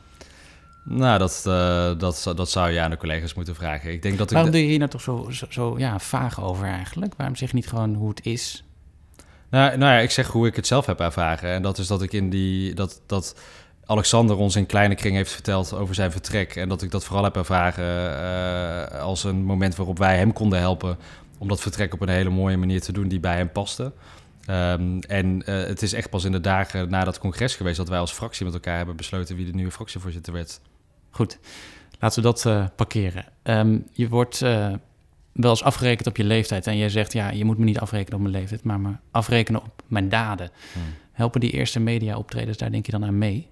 [0.84, 3.92] Nou, dat, uh, dat, dat zou je aan de collega's moeten vragen.
[3.92, 6.42] Ik denk dat Waarom ik doe je hier nou toch zo, zo, zo, ja, vaag
[6.42, 7.14] over eigenlijk?
[7.18, 8.64] Waarom zeg je niet gewoon hoe het is?
[9.50, 11.50] Nou, nou ja, ik zeg hoe ik het zelf heb ervaren.
[11.50, 12.74] En dat is dat ik in die...
[12.74, 13.40] Dat, dat
[13.86, 16.56] Alexander ons in kleine kring heeft verteld over zijn vertrek.
[16.56, 20.60] En dat ik dat vooral heb ervaren uh, als een moment waarop wij hem konden
[20.60, 20.98] helpen...
[21.38, 23.92] om dat vertrek op een hele mooie manier te doen die bij hem paste.
[24.50, 27.78] Um, en uh, het is echt pas in de dagen na dat congres geweest...
[27.78, 30.60] dat wij als fractie met elkaar hebben besloten wie de nieuwe fractievoorzitter werd.
[31.12, 31.40] Goed,
[32.00, 33.26] laten we dat uh, parkeren.
[33.44, 34.74] Um, je wordt uh,
[35.32, 36.68] wel eens afgerekend op je leeftijd.
[36.68, 39.62] En jij zegt, ja, je moet me niet afrekenen op mijn leeftijd, maar me afrekenen
[39.62, 40.50] op mijn daden.
[40.74, 40.82] Hmm.
[41.12, 43.48] Helpen die eerste media-optredens daar denk je dan aan mee?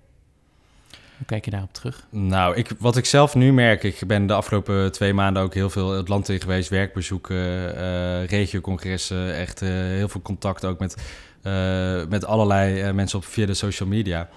[1.18, 2.08] Hoe kijk je daarop terug?
[2.10, 5.70] Nou, ik, wat ik zelf nu merk, ik ben de afgelopen twee maanden ook heel
[5.70, 10.96] veel het land in geweest, werkbezoeken, uh, regiocongressen, echt uh, heel veel contact ook met,
[11.44, 14.30] uh, met allerlei mensen op via de social media.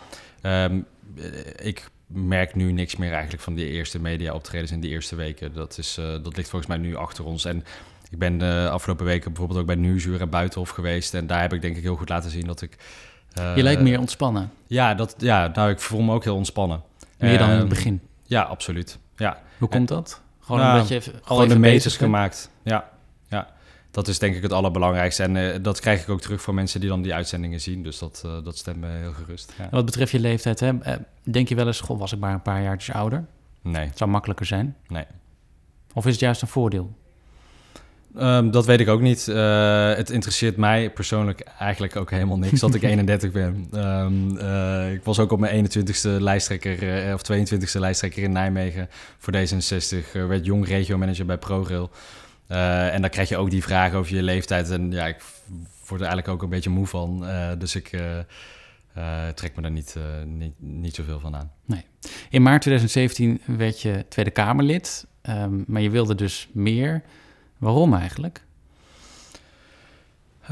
[0.42, 0.86] Um,
[1.56, 5.52] ik merk nu niks meer eigenlijk van die eerste media-optredens in die eerste weken.
[5.52, 7.44] Dat, is, uh, dat ligt volgens mij nu achter ons.
[7.44, 7.64] En
[8.10, 11.14] ik ben de afgelopen weken bijvoorbeeld ook bij Nieuwsuur en Buitenhof geweest.
[11.14, 12.76] En daar heb ik denk ik heel goed laten zien dat ik...
[13.38, 14.50] Uh, je lijkt meer ontspannen.
[14.66, 16.82] Ja, dat, ja, nou, ik voel me ook heel ontspannen.
[17.18, 18.00] Meer dan in het begin?
[18.24, 18.98] Ja, absoluut.
[19.16, 19.42] Ja.
[19.58, 20.20] Hoe komt dat?
[20.40, 22.50] Gewoon nou, omdat je even, gewoon de meters gemaakt.
[22.62, 22.91] Ja
[23.92, 25.22] dat is denk ik het allerbelangrijkste.
[25.22, 27.82] En uh, dat krijg ik ook terug van mensen die dan die uitzendingen zien.
[27.82, 29.52] Dus dat, uh, dat stemt me heel gerust.
[29.58, 29.68] Ja.
[29.70, 31.80] Wat betreft je leeftijd, hè, eh, denk je wel eens...
[31.80, 33.24] Goh, was ik maar een paar jaartjes ouder?
[33.62, 33.86] Nee.
[33.86, 34.76] Het zou makkelijker zijn?
[34.88, 35.04] Nee.
[35.92, 36.92] Of is het juist een voordeel?
[38.18, 39.26] Um, dat weet ik ook niet.
[39.28, 43.68] Uh, het interesseert mij persoonlijk eigenlijk ook helemaal niks dat ik 31 ben.
[43.74, 48.88] Um, uh, ik was ook op mijn 21ste lijsttrekker, uh, of 22ste lijsttrekker in Nijmegen
[49.18, 50.12] voor D66.
[50.12, 51.90] werd jong regio-manager bij ProRail.
[52.48, 54.70] Uh, en dan krijg je ook die vragen over je leeftijd.
[54.70, 55.22] En ja, ik
[55.86, 57.24] word er eigenlijk ook een beetje moe van.
[57.24, 61.52] Uh, dus ik uh, trek me daar niet, niet, niet zoveel van aan.
[61.64, 61.84] Nee.
[62.30, 65.06] In maart 2017 werd je Tweede Kamerlid.
[65.28, 67.02] Um, maar je wilde dus meer.
[67.58, 68.44] Waarom eigenlijk?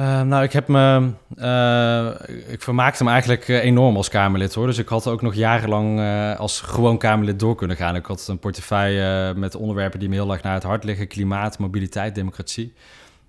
[0.01, 1.11] Uh, nou, ik heb me.
[1.37, 4.67] Uh, ik vermaakte me eigenlijk uh, enorm als Kamerlid hoor.
[4.67, 6.01] Dus ik had ook nog jarenlang
[6.39, 7.97] als gewoon Kamerlid door kunnen gaan.
[7.97, 11.59] Ik had een portefeuille met onderwerpen die me heel erg naar het hart liggen: klimaat,
[11.59, 12.75] mobiliteit, democratie.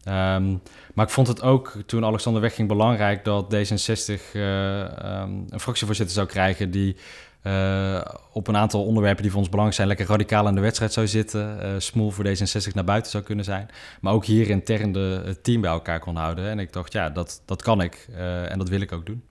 [0.03, 0.55] Ehm,
[0.93, 6.15] maar ik vond het ook toen Alexander wegging belangrijk dat D66 eh, ehm, een fractievoorzitter
[6.15, 6.95] zou krijgen die
[7.41, 8.01] eh,
[8.31, 11.07] op een aantal onderwerpen die voor ons belangrijk zijn lekker radicaal in de wedstrijd zou
[11.07, 11.57] zitten.
[11.61, 13.69] Uh, smoel voor D66 naar buiten zou kunnen zijn.
[14.01, 16.49] Maar ook hier intern de, het team bij elkaar kon houden.
[16.49, 18.07] En ik dacht, ja, dat, dat kan ik
[18.47, 19.23] en dat wil ik ook doen.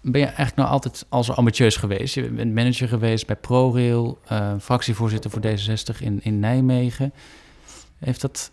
[0.00, 2.14] Ben je eigenlijk nou altijd al zo ambitieus geweest?
[2.14, 4.18] Je bent manager geweest bij ProRail,
[4.60, 7.12] fractievoorzitter voor D66 in, in Nijmegen.
[7.98, 8.50] Heeft dat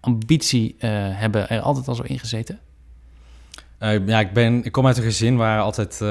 [0.00, 2.60] ambitie hebben er altijd al zo ingezeten?
[3.82, 6.08] Uh, ja, ik, ben, ik kom uit een gezin waar altijd uh,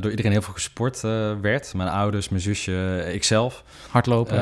[0.00, 1.00] door iedereen heel veel gesport
[1.40, 1.74] werd.
[1.74, 3.64] Mijn ouders, mijn zusje, ikzelf.
[3.90, 4.36] Hardlopen?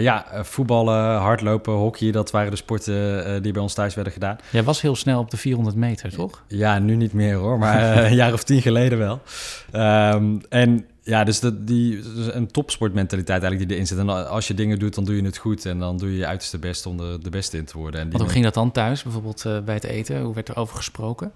[0.00, 4.36] ja, voetballen, hardlopen, hockey, dat waren de sporten die bij ons thuis werden gedaan.
[4.50, 6.42] Jij was heel snel op de 400 meter, toch?
[6.46, 9.20] Ja, nu niet meer hoor, maar een jaar of tien geleden wel.
[10.14, 13.98] Um, en ja, dus dat, die, een topsportmentaliteit eigenlijk die erin zit.
[13.98, 15.66] En als je dingen doet, dan doe je het goed.
[15.66, 18.00] En dan doe je je uiterste best om de, de beste in te worden.
[18.00, 20.20] En die hoe ging dat dan thuis, bijvoorbeeld bij het eten?
[20.20, 21.32] Hoe werd er over gesproken?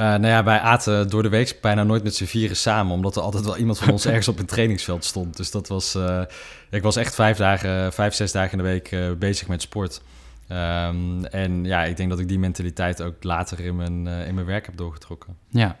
[0.00, 2.92] Uh, nou ja, wij aten door de week bijna nooit met z'n vieren samen.
[2.92, 5.36] Omdat er altijd wel iemand van ons ergens op een trainingsveld stond.
[5.36, 5.94] Dus dat was...
[5.94, 6.22] Uh,
[6.70, 10.00] ik was echt vijf dagen, vijf, zes dagen in de week bezig met sport.
[10.48, 14.46] Um, en ja, ik denk dat ik die mentaliteit ook later in mijn, in mijn
[14.46, 15.36] werk heb doorgetrokken.
[15.48, 15.78] Ja.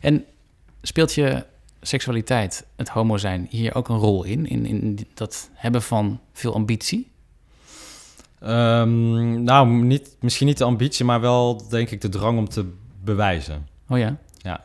[0.00, 0.24] En
[0.82, 1.44] speelt je
[1.80, 4.46] seksualiteit, het homo zijn, hier ook een rol in?
[4.46, 7.12] In, in dat hebben van veel ambitie?
[8.42, 12.72] Um, nou, niet, misschien niet de ambitie, maar wel denk ik de drang om te
[13.04, 13.68] bewijzen.
[13.88, 14.16] Oh ja?
[14.36, 14.64] Ja.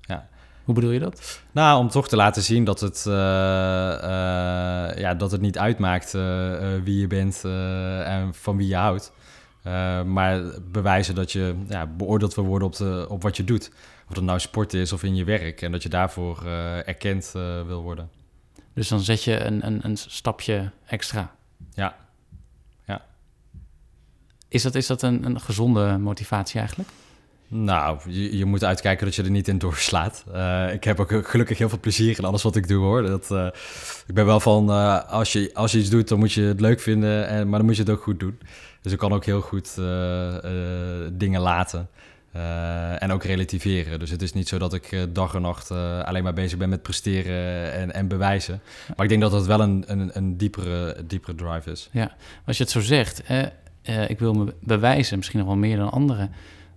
[0.00, 0.28] ja.
[0.64, 1.42] Hoe bedoel je dat?
[1.52, 4.00] Nou, om toch te laten zien dat het, uh, uh,
[4.98, 6.22] ja, dat het niet uitmaakt uh,
[6.84, 7.44] wie je bent
[8.04, 9.12] en van wie je houdt.
[10.06, 10.42] maar
[10.72, 13.70] bewijzen dat je ja, beoordeeld wil worden op, de, op wat je doet.
[14.08, 15.62] Of het nou sport is of in je werk.
[15.62, 16.46] En dat je daarvoor
[16.84, 17.30] erkend
[17.66, 18.10] wil worden.
[18.72, 21.34] Dus dan zet je een, een, een stapje extra.
[21.74, 21.96] Ja.
[22.86, 23.04] ja.
[24.48, 26.88] Is dat, is dat een, een gezonde motivatie eigenlijk?
[27.52, 30.24] Nou, je, je, moet uitkijken dat je er niet in doorslaat.
[30.34, 33.02] Uh, ik heb ook gelukkig heel veel plezier in alles wat ik doe hoor.
[33.02, 33.46] Dat, uh,
[34.06, 36.60] ik ben wel van, uh, als, je, als je iets doet, dan moet je het
[36.60, 38.38] leuk vinden, en, maar dan moet je het ook goed doen.
[38.82, 39.74] Dus ik kan ook heel goed
[41.12, 41.88] dingen laten.
[42.98, 43.98] En ook relativeren.
[43.98, 46.82] Dus het is niet zo dat ik dag en nacht alleen maar bezig ben met
[46.82, 48.60] presteren en, en bewijzen.
[48.96, 51.88] Maar ik denk dat dat wel een, een, een diepere, diepere drive is.
[51.92, 53.22] Ja, als je het zo zegt,
[54.08, 56.30] ik wil me bewijzen, misschien nog wel meer dan anderen.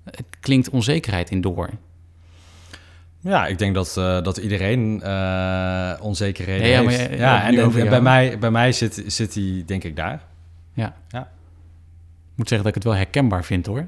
[0.03, 1.69] Het klinkt onzekerheid in door.
[3.19, 4.93] Ja, ik denk dat, dat iedereen
[6.01, 7.11] onzekerheden nee, ja, heeft.
[7.11, 10.23] Je, ja, en, en bij, mij, bij mij zit, zit die denk ik daar.
[10.73, 10.95] Ja.
[11.07, 11.21] ja.
[11.21, 13.87] Ik moet zeggen dat ik het wel herkenbaar vind hoor.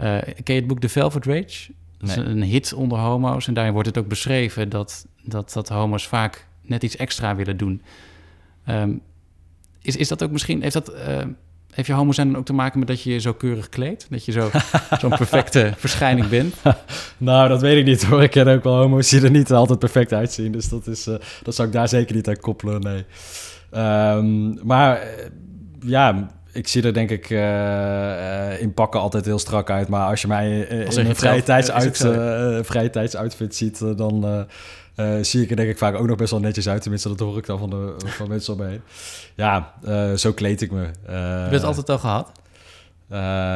[0.00, 1.72] Uh, ken je het boek The Velvet Rage?
[1.98, 3.46] Dat is een hit onder homo's.
[3.46, 7.56] En daarin wordt het ook beschreven dat, dat, dat homo's vaak net iets extra willen
[7.56, 7.82] doen.
[8.68, 9.00] Um,
[9.82, 10.62] is, is dat ook misschien...
[10.62, 11.18] Heeft, dat, uh,
[11.70, 14.06] heeft je homo zijn dan ook te maken met dat je je zo keurig kleedt?
[14.10, 14.50] Dat je zo,
[15.00, 16.54] zo'n perfecte verschijning bent?
[17.18, 18.22] nou, dat weet ik niet hoor.
[18.22, 20.52] Ik ken ook wel homo's die er niet altijd perfect uitzien.
[20.52, 23.04] Dus dat, is, uh, dat zou ik daar zeker niet aan koppelen, nee.
[24.16, 25.00] Um, maar
[25.80, 29.88] ja ik zie er denk ik uh, in pakken altijd heel strak uit.
[29.88, 31.16] Maar als je mij in een
[32.64, 34.46] vrije tijdsuitfit ziet, dan
[35.20, 36.82] zie ik er denk ik vaak ook nog best wel netjes uit.
[36.82, 38.82] Tenminste, dat hoor ik dan van, de, van mensen om me heen.
[39.34, 39.74] Ja,
[40.16, 40.80] zo kleed ik me.
[40.80, 42.32] heb je het altijd al gehad?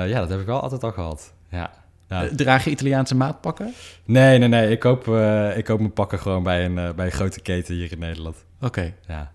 [0.08, 1.32] ja, dat heb ik wel altijd al gehad.
[1.50, 1.70] Ja.
[2.08, 2.28] ja.
[2.36, 3.74] Draag je Italiaanse maatpakken?
[4.04, 4.70] Nee, nee, nee.
[4.70, 5.08] Ik koop,
[5.56, 8.36] ik koop mijn pakken gewoon bij een, bij een grote keten hier in Nederland.
[8.60, 8.94] Oké.
[9.06, 9.32] Ja.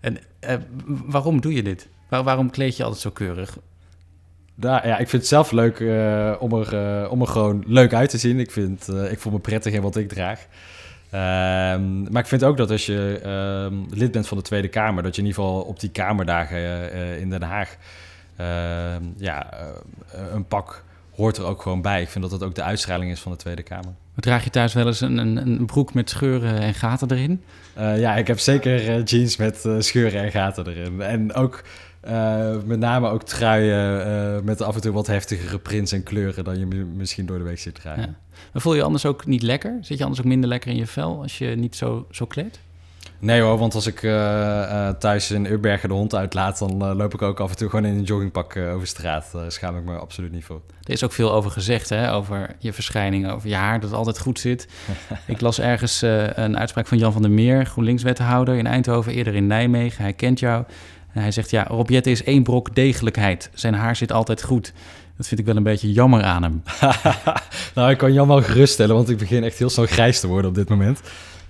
[0.00, 0.18] En
[0.86, 1.88] waarom doe je dit?
[2.08, 3.58] Waar, waarom kleed je altijd zo keurig?
[4.54, 5.78] Nou, ja, ik vind het zelf leuk
[6.40, 8.40] om, er, om er gewoon leuk uit te zien.
[8.40, 10.46] Ik, vind, ik voel me prettig in wat ik draag.
[11.10, 15.02] Ehm, maar ik vind ook dat als je ehm, lid bent van de Tweede Kamer,
[15.02, 17.76] dat je in ieder geval op die Kamerdagen in Den Haag
[18.36, 19.52] ehm, ja,
[20.32, 22.02] een pak hoort er ook gewoon bij.
[22.02, 23.92] Ik vind dat dat ook de uitstraling is van de Tweede Kamer.
[24.16, 27.42] Draag je thuis wel eens een, een, een broek met scheuren en gaten erin?
[27.74, 31.00] ja, ik heb zeker jeans met scheuren en gaten erin.
[31.00, 31.62] En ook
[32.08, 36.44] uh, met name ook truien uh, met af en toe wat heftigere prints en kleuren
[36.44, 38.02] dan je misschien door de week zit dragen.
[38.02, 38.38] Ja.
[38.52, 39.78] Maar voel je anders ook niet lekker?
[39.80, 42.60] Zit je anders ook minder lekker in je vel als je niet zo, zo kleedt?
[43.20, 47.22] Nee hoor, want als ik uh, thuis in Urbergen de hond uitlaat, dan loop ik
[47.22, 49.28] ook af en toe gewoon in een joggingpak over straat.
[49.32, 50.60] Daar schaam ik me absoluut niet voor.
[50.82, 52.12] Er is ook veel over gezegd, hè?
[52.12, 54.68] over je verschijning, over je haar, dat het altijd goed zit.
[55.26, 59.46] ik las ergens een uitspraak van Jan van der Meer, GroenLinks-wethouder in Eindhoven, eerder in
[59.46, 60.02] Nijmegen.
[60.02, 60.64] Hij kent jou.
[61.08, 63.50] Hij zegt, ja, Rob is één brok degelijkheid.
[63.54, 64.72] Zijn haar zit altijd goed.
[65.16, 66.62] Dat vind ik wel een beetje jammer aan hem.
[67.74, 70.50] nou, ik kan Jan wel geruststellen, want ik begin echt heel snel grijs te worden
[70.50, 71.00] op dit moment.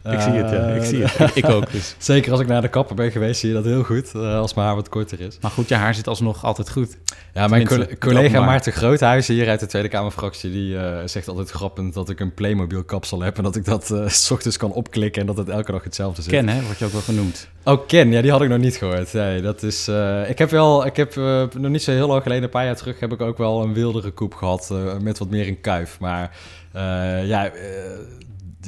[0.05, 0.67] Ik zie het, ja.
[0.67, 1.37] Ik zie het.
[1.45, 1.95] Ik ook dus.
[1.99, 4.15] Zeker als ik naar de kapper ben geweest, zie je dat heel goed.
[4.15, 5.39] eh, als mijn haar wat korter is.
[5.41, 6.99] Maar goed, je haar zit alsnog altijd goed.
[7.35, 8.41] Ja, mijn Tenminste, collega.
[8.45, 10.51] Maarten Groothuizen hier uit de Tweede Kamerfractie...
[10.51, 13.37] die eh, zegt altijd grappend dat ik een Playmobil kapsel heb...
[13.37, 16.23] en dat ik dat eh, s ochtends kan opklikken en dat het elke dag hetzelfde
[16.23, 16.31] zit.
[16.33, 16.63] Ken, hè?
[16.63, 17.49] Wordt je ook wel genoemd.
[17.65, 19.13] Oh, Ken, ja, die had ik nog niet gehoord.
[19.13, 19.89] Nee, dat is...
[19.89, 20.87] eh, ik heb wel...
[20.87, 23.01] Ik heb eh, nog niet zo heel lang geleden, een paar jaar terug...
[23.01, 25.99] heb ik ook wel een wildere koep gehad eh, met wat meer een kuif.
[26.01, 26.37] Maar
[26.73, 27.51] eh, ja...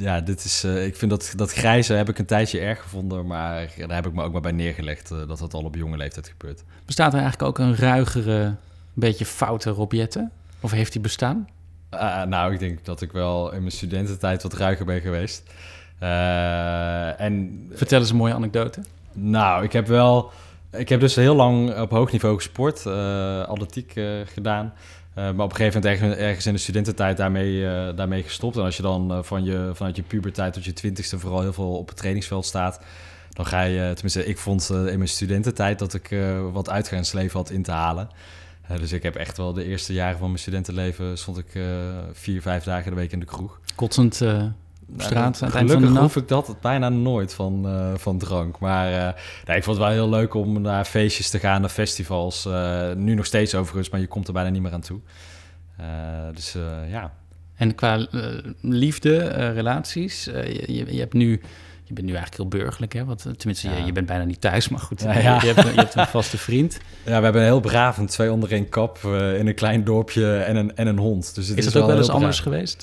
[0.01, 3.27] ja, dit is, eh, ik vind dat, dat grijze heb ik een tijdje erg gevonden,
[3.27, 5.97] maar daar heb ik me ook maar bij neergelegd eh, dat dat al op jonge
[5.97, 6.63] leeftijd gebeurt.
[6.85, 8.55] Bestaat er eigenlijk ook een ruigere,
[8.93, 10.31] beetje foute Rob Jetten?
[10.59, 11.47] Of heeft die bestaan?
[11.89, 15.43] Ah, nou, ik denk dat ik wel in mijn studententijd wat ruiger ben geweest.
[15.99, 18.81] Eh, en Vertel eens een mooie anekdote.
[19.13, 20.31] nou, ik heb wel.
[20.71, 22.85] Ik heb dus heel lang op hoog niveau gesport,
[23.47, 23.93] atletiek
[24.25, 24.73] gedaan.
[25.13, 28.55] Eh, maar op een gegeven moment ergens, ergens in de studententijd daarmee, eh, daarmee gestopt.
[28.55, 31.53] En als je dan eh, van je, vanuit je puberteit tot je twintigste vooral heel
[31.53, 32.79] veel op het trainingsveld staat...
[33.29, 36.15] dan ga je, tenminste ik vond in mijn studententijd dat ik
[36.51, 38.09] wat uitgaansleven had in te halen.
[38.79, 41.17] Dus ik heb echt wel de eerste jaren van mijn studentenleven...
[41.17, 41.59] stond ik
[42.13, 43.59] vier, vijf dagen de week in de kroeg.
[43.75, 44.45] Kotsend eh,
[44.93, 48.59] op straat Gelukkig hoef ik dat bijna nooit van, eh, van drank.
[48.59, 49.13] Maar eh,
[49.45, 52.45] nee, ik vond het wel heel leuk om naar feestjes te gaan, naar festivals.
[52.45, 54.99] Eh, nu nog steeds overigens, maar je komt er bijna niet meer aan toe.
[56.33, 56.55] Dus
[56.89, 57.13] ja.
[57.55, 58.07] En qua
[58.61, 59.17] liefde,
[59.53, 61.41] relaties, je, je, je hebt nu...
[61.83, 63.05] Je bent nu eigenlijk heel burgerlijk, hè?
[63.05, 63.75] Want, tenminste, Ja.
[63.77, 65.01] je, je bent bijna niet thuis, maar goed.
[65.01, 65.41] Ja, je- ja.
[65.41, 66.79] Je, hebt, je hebt een vaste vriend.
[67.05, 68.97] ja, we hebben een heel braaf een twee onder één kap
[69.37, 71.35] in een klein dorpje en een, en een hond.
[71.35, 72.81] Dus het Is is, dat ook wel eens anders geweest?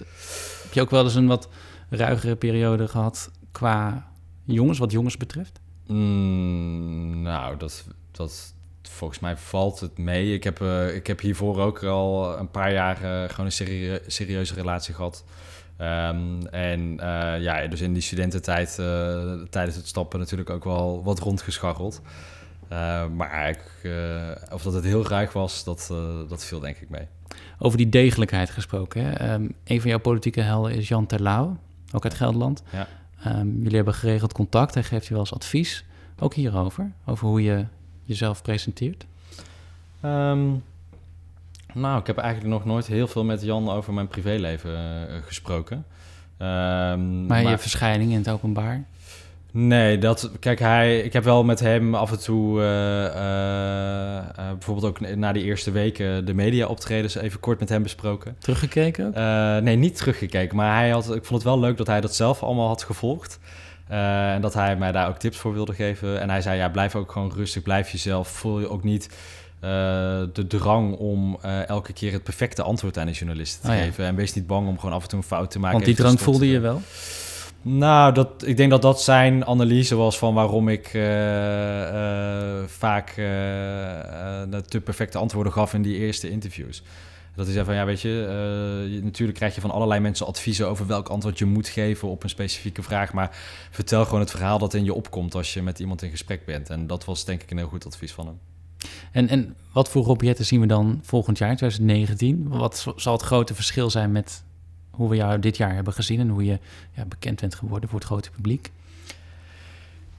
[0.62, 1.49] Heb je ook wel eens een wat
[1.88, 4.11] ruigere periode gehad qua
[4.44, 5.61] jongens, wat jongens betreft?
[5.87, 10.35] Mm, nou, dat, dat, volgens mij valt het mee.
[10.35, 12.96] Ik heb, eh, ik heb hiervoor ook al een paar jaar
[13.31, 15.24] gewoon een serie- serieuze relatie gehad.
[15.77, 21.03] Ehm, en eh, ja, dus in die studententijd eh, tijdens het stappen natuurlijk ook wel
[21.05, 22.01] wat rondgescharreld.
[23.16, 23.90] Maar ik,
[24.53, 25.92] of dat het heel ruig was, dat,
[26.29, 27.07] dat viel denk ik mee.
[27.59, 29.05] Over die degelijkheid gesproken.
[29.05, 29.12] Hè?
[29.12, 31.57] Ehm, een van jouw politieke helden is Jan Terlouw,
[31.92, 32.62] ook uit Gelderland.
[32.72, 32.87] Ja.
[33.22, 34.74] Ehm, jullie hebben geregeld contact.
[34.74, 35.85] Hij geeft je wel eens advies.
[36.18, 37.64] Ook hierover, over hoe je
[38.05, 39.07] jezelf presenteert.
[40.01, 40.46] Ehm,
[41.72, 44.77] nou, ik heb eigenlijk nog nooit heel veel met Jan over mijn privéleven
[45.09, 45.85] eh, gesproken.
[46.37, 48.85] Ehm, Maar, je verschijning in het openbaar.
[49.61, 54.25] Nee, dat, kijk, hij, ik heb wel met hem af en toe, eh, eh, eh,
[54.37, 58.37] bijvoorbeeld ook na die eerste weken, de media-optredens even kort met hem besproken.
[58.38, 59.12] Teruggekeken
[59.64, 62.42] nee, niet teruggekeken, maar hij had, ik vond het wel leuk dat hij dat zelf
[62.42, 63.38] allemaal had gevolgd.
[63.88, 66.21] En dat hij mij daar ook tips voor wilde geven.
[66.21, 68.29] En hij zei, ja, blijf ook gewoon rustig, blijf jezelf.
[68.29, 69.09] Voel je ook niet
[70.33, 73.83] de drang om elke keer het perfecte antwoord aan de journalisten te Oh ja.
[73.83, 74.05] geven.
[74.05, 75.75] En wees niet bang om gewoon af en toe een fout te maken.
[75.75, 76.81] Want die drang voelde je wel?
[77.62, 83.09] Nou, dat, ik denk dat dat zijn analyse was van waarom ik eh, eh, vaak
[83.09, 86.83] eh, te perfecte antwoorden gaf in die eerste interviews.
[87.35, 91.09] Dat zei van, ja, weet je, natuurlijk krijg je van allerlei mensen adviezen over welk
[91.09, 93.12] antwoord je moet geven op een specifieke vraag.
[93.12, 93.37] Maar
[93.71, 96.71] vertel gewoon het verhaal dat in je opkomt als je met iemand in gesprek bent.
[96.71, 98.38] En dat was denk ik een heel goed advies van hem.
[99.12, 102.49] En, en wat voor Rob Jetten zien we dan volgend jaar, 2019?
[102.49, 104.44] Wat zal het grote verschil zijn met
[104.99, 106.21] hoe we jou dit jaar hebben gezien...
[106.21, 106.59] en hoe je
[106.93, 108.71] ja, bekend bent geworden voor het grote publiek?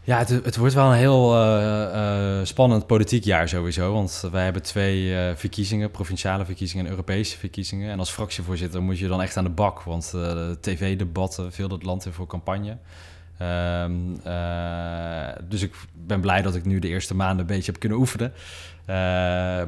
[0.03, 3.93] Ja, het, het wordt wel een heel eh, eh, spannend politiek jaar sowieso.
[3.93, 7.91] Want wij hebben twee eh, verkiezingen, provinciale verkiezingen en Europese verkiezingen.
[7.91, 9.81] En als fractievoorzitter moet je dan echt aan de bak.
[9.81, 10.13] Want
[10.61, 12.77] tv-debatten, veel het land in voor campagne.
[13.39, 13.91] Ehm,
[14.23, 17.97] eh, dus ik ben blij dat ik nu de eerste maanden een beetje heb kunnen
[17.97, 18.33] oefenen.
[18.89, 18.95] Eh,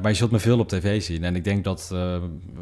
[0.00, 1.24] maar je zult me veel op tv zien.
[1.24, 2.16] En ik denk dat eh,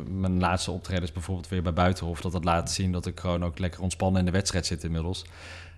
[0.08, 2.20] mijn laatste optredens bijvoorbeeld weer bij Buitenhof...
[2.20, 5.24] dat dat laat zien dat ik gewoon ook lekker ontspannen in de wedstrijd zit inmiddels.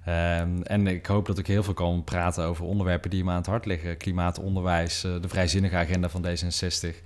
[0.05, 3.37] Ehm, en ik hoop dat ik heel veel kan praten over onderwerpen die me aan
[3.37, 3.97] het hart liggen.
[3.97, 7.03] Klimaat, onderwijs, eh, de vrijzinnige agenda van D66.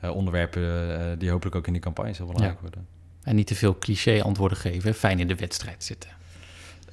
[0.00, 2.60] Eh, onderwerpen die hopelijk ook in die campagne heel belangrijk Ja.
[2.62, 2.86] worden.
[3.22, 6.10] En niet te veel cliché antwoorden geven, fijn in de wedstrijd zitten.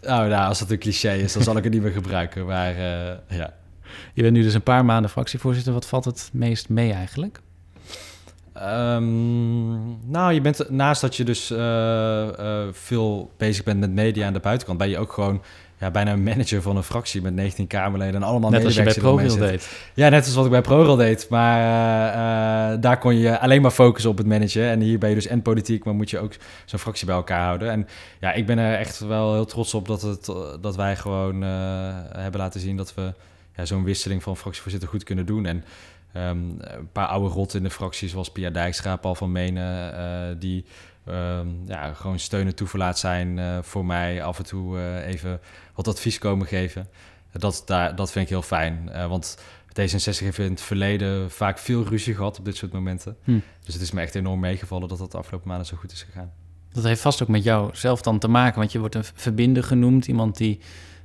[0.02, 2.46] Nou, nou, als dat een cliché is, dan zal ik het niet meer gebruiken.
[2.46, 2.80] Maar
[3.28, 3.54] ja.
[4.13, 5.73] Je bent nu dus een paar maanden fractievoorzitter.
[5.73, 7.41] Wat valt het meest mee eigenlijk?
[8.53, 9.73] Ehm,
[10.12, 14.34] nou, je bent naast dat je dus eh, eh, veel bezig bent met media aan
[14.34, 15.41] de buitenkant, ben je ook gewoon
[15.79, 18.84] ja, bijna een manager van een fractie met 19 Kamerleden en allemaal Net als je
[18.84, 19.69] bij ProRail deed.
[19.93, 21.27] Ja, net als wat ik bij ProRail deed.
[21.29, 21.58] Maar
[22.08, 24.69] eh, daar kon je alleen maar focussen op het managen.
[24.69, 26.34] En hier ben je dus en politiek, maar moet je ook
[26.65, 27.71] zo'n fractie bij elkaar houden.
[27.71, 27.88] En
[28.19, 30.25] ja, ik ben er echt wel heel trots op dat, het,
[30.62, 31.41] dat wij gewoon
[32.12, 33.13] hebben laten zien dat we
[33.56, 35.46] ja, zo'n wisseling van fractievoorzitter goed kunnen doen.
[35.46, 35.63] En
[36.13, 40.36] ehm, een paar oude rotten in de fractie, zoals Pia Dijkstra, Paul van Menen, eh,
[40.39, 40.66] die
[41.06, 44.24] ehm, ja, gewoon steun en toeverlaat zijn eh, voor mij.
[44.24, 45.39] Af en toe eh, even
[45.76, 46.88] wat advies komen geven.
[47.32, 48.92] Dat, daar, dat vind ik heel fijn.
[49.08, 49.38] Want
[49.70, 53.18] D66 heeft in het verleden vaak veel ruzie gehad op dit soort momenten.
[53.24, 53.39] Hm.
[53.63, 56.04] Dus het is me echt enorm meegevallen dat dat de afgelopen maanden zo goed is
[56.04, 56.32] gegaan.
[56.74, 59.63] Dat heeft vast ook met jou zelf dan te maken, want je wordt een verbinder
[59.63, 60.08] genoemd.
[60.08, 60.60] Iemand die,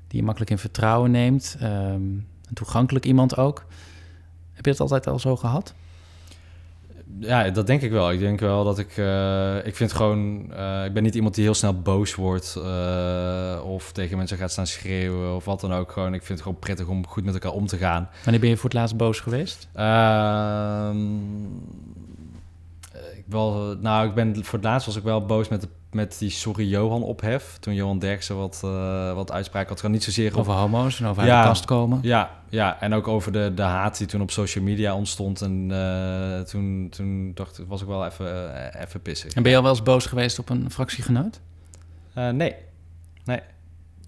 [0.06, 1.56] die je makkelijk in vertrouwen neemt.
[1.60, 2.02] ehm,
[2.48, 3.64] een toegankelijk iemand ook.
[4.52, 5.74] Heb je dat altijd al zo gehad?
[7.20, 8.12] Ja, dat denk ik wel.
[8.12, 8.96] Ik denk wel dat ik...
[8.96, 10.52] eh, ik vind gewoon...
[10.52, 12.56] eh, ik ben niet iemand die heel snel boos wordt...
[12.56, 15.92] eh, of tegen mensen gaat staan schreeuwen of wat dan ook.
[15.92, 18.08] Gewoon, ik vind het gewoon prettig om goed met elkaar om te gaan.
[18.22, 19.68] Wanneer ben je voor het laatst boos geweest?
[23.28, 26.30] Wel, nou, ik ben voor het laatst was ik wel boos met, de, met die
[26.30, 27.56] Sorry Johan ophef.
[27.60, 29.76] Toen Johan Derksen wat, eh, wat uitspraak had.
[29.80, 31.42] Gewoon niet zozeer op Over homo's en over Ja.
[31.42, 31.98] de kast komen?
[32.02, 35.40] ja, ja, en ook over de, de haat die toen op social media ontstond.
[35.42, 39.32] En eh, toen, toen dacht, was ik wel even, eh, even pissig.
[39.32, 41.40] En ben je al wel eens boos geweest op een fractiegenoot?
[42.14, 42.54] Nee.
[43.24, 43.40] nee.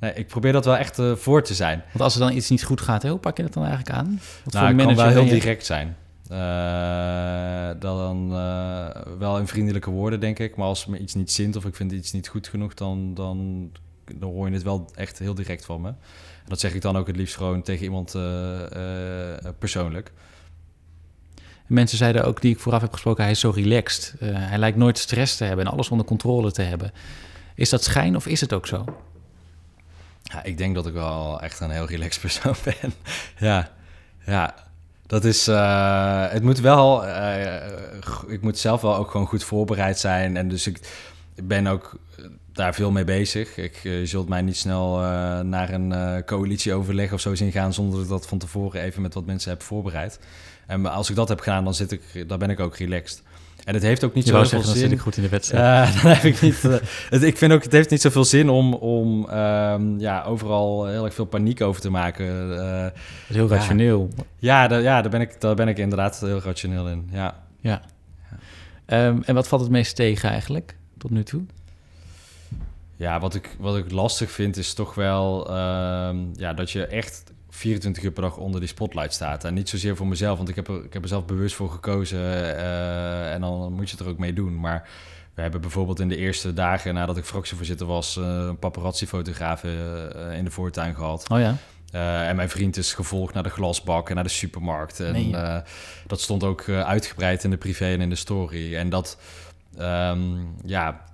[0.01, 1.83] Nee, ik probeer dat wel echt voor te zijn.
[1.91, 4.21] Want als er dan iets niet goed gaat, hoe pak je dat dan eigenlijk aan?
[4.45, 5.97] Wat nou, ik kan wel heel direct zijn.
[6.31, 8.89] Eh, dan eh,
[9.19, 10.57] wel in vriendelijke woorden, denk ik.
[10.57, 12.75] Maar als me iets niet zint of ik vind iets niet goed genoeg...
[12.75, 13.71] dan, dan,
[14.15, 15.89] dan hoor je het wel echt heel direct van me.
[15.89, 18.23] En dat zeg ik dan ook het liefst gewoon tegen iemand eh,
[19.59, 20.13] persoonlijk.
[21.67, 24.15] Mensen zeiden ook, die ik vooraf heb gesproken, hij is zo relaxed.
[24.25, 26.93] Hij lijkt nooit stress te hebben en alles onder controle te hebben.
[27.55, 28.85] Is dat schijn of is het ook zo?
[30.23, 32.93] Ja, ik denk dat ik wel echt een heel relaxed persoon ben.
[33.39, 33.71] ja,
[34.27, 34.70] ja.
[35.11, 37.67] Dat is, eh, het moet wel, eh,
[38.27, 40.37] ik moet zelf wel ook gewoon goed voorbereid zijn.
[40.37, 40.81] En dus ik,
[41.35, 43.57] ik ben ook eh, daar veel mee bezig.
[43.57, 44.99] Ik, zult mij niet snel
[45.43, 47.73] naar een coalitieoverleg of zo zien gaan...
[47.73, 50.21] zonder dat ik dat van tevoren even met wat mensen heb voorbereid.
[50.67, 53.23] En als ik dat heb gedaan, dan, zit ik, dan ben ik ook relaxed.
[53.65, 54.99] En het heeft ook niet Je zo wou heel veel zeggen, dan zin...
[54.99, 55.89] ik goed in de wedstrijd.
[55.89, 56.65] Eh, dan heb ik niet.
[56.65, 56.75] eh,
[57.11, 61.05] het, ik vind ook, het heeft niet zoveel zin om, om ehm, ja, overal heel
[61.05, 62.49] erg veel paniek over te maken.
[62.49, 62.93] Dat
[63.29, 63.55] is heel ja.
[63.55, 64.09] rationeel.
[64.39, 67.09] ja, daar, ja daar, ben ik, daar ben ik inderdaad heel rationeel in.
[67.13, 67.43] Ja.
[67.61, 67.83] Ja.
[68.87, 71.43] Ehm, en wat valt het meest tegen eigenlijk, tot nu toe?
[72.97, 77.33] Ja, wat ik, wat ik lastig vind is toch wel ehm, ja, dat je echt
[77.51, 79.45] 24 uur per dag onder die spotlight staat.
[79.45, 81.71] En niet zozeer voor mezelf, want ik heb er, ik heb er zelf bewust voor
[81.71, 82.21] gekozen
[82.57, 84.61] eh, en dan moet je het er ook mee doen.
[84.61, 84.89] Maar
[85.41, 90.37] we hebben bijvoorbeeld in de eerste dagen nadat ik fractievoorzitter was, eh, een paparazzi-fotograaf eh,
[90.37, 91.29] in de voortuin gehad.
[91.31, 91.57] Oh ja,
[92.27, 95.01] en mijn vriend is gevolgd naar de glasbak en naar de supermarkt.
[95.01, 95.59] En eh,
[96.07, 98.77] dat stond ook uitgebreid in de privé en in de story.
[98.77, 99.19] En dat,
[99.79, 100.21] ehm,
[100.65, 101.05] ja,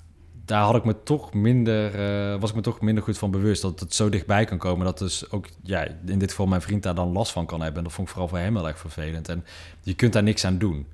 [0.47, 3.63] daar had ik me toch minder, eh, was ik me toch minder goed van bewust.
[3.63, 4.85] Dat het zo dichtbij kan komen.
[4.85, 7.79] Dat dus ook, ja, in dit geval mijn vriend daar dan last van kan hebben.
[7.79, 9.29] En dat vond ik vooral voor hem heel erg vervelend.
[9.29, 9.45] En
[9.83, 10.87] je kunt daar niks aan doen.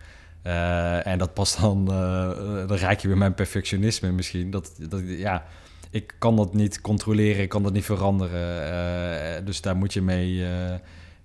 [0.43, 4.51] Eh, en dat past dan, eh, dan raak je weer mijn perfectionisme misschien.
[4.51, 5.45] Dat, dat, ja,
[5.91, 9.45] ik kan dat niet controleren, ik kan dat niet veranderen.
[9.45, 10.47] dus daar moet je mee,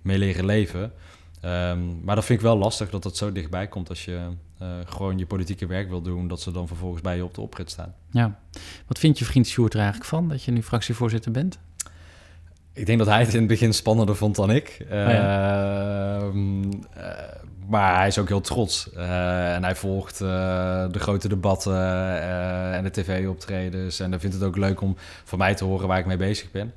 [0.02, 0.92] mee leren leven.
[1.40, 4.18] Ehm, maar dat vind ik wel lastig dat dat zo dichtbij komt als je
[4.58, 7.40] eh, gewoon je politieke werk wil doen, dat ze dan vervolgens bij je op de
[7.40, 7.94] oprit staan.
[8.10, 8.38] ja.
[8.86, 11.58] Wat vindt je vriend Sjoerd er eigenlijk van, dat je nu fractievoorzitter bent?
[12.72, 14.86] Ik denk dat hij het in het begin spannender vond dan ik.
[14.90, 16.18] ja.
[16.18, 16.62] Ehm,
[16.94, 17.10] eh,
[17.66, 18.92] maar hij is ook heel trots.
[18.92, 21.76] Eh, en hij volgt de grote debatten
[22.72, 24.00] en de tv-optredens.
[24.00, 26.50] En hij vindt het ook leuk om van mij te horen waar ik mee bezig
[26.50, 26.72] ben.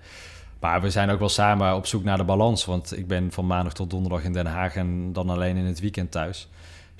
[0.59, 2.65] Maar we zijn ook wel samen op zoek naar de balans.
[2.65, 5.79] Want ik ben van maandag tot donderdag in Den Haag en dan alleen in het
[5.79, 6.49] weekend thuis.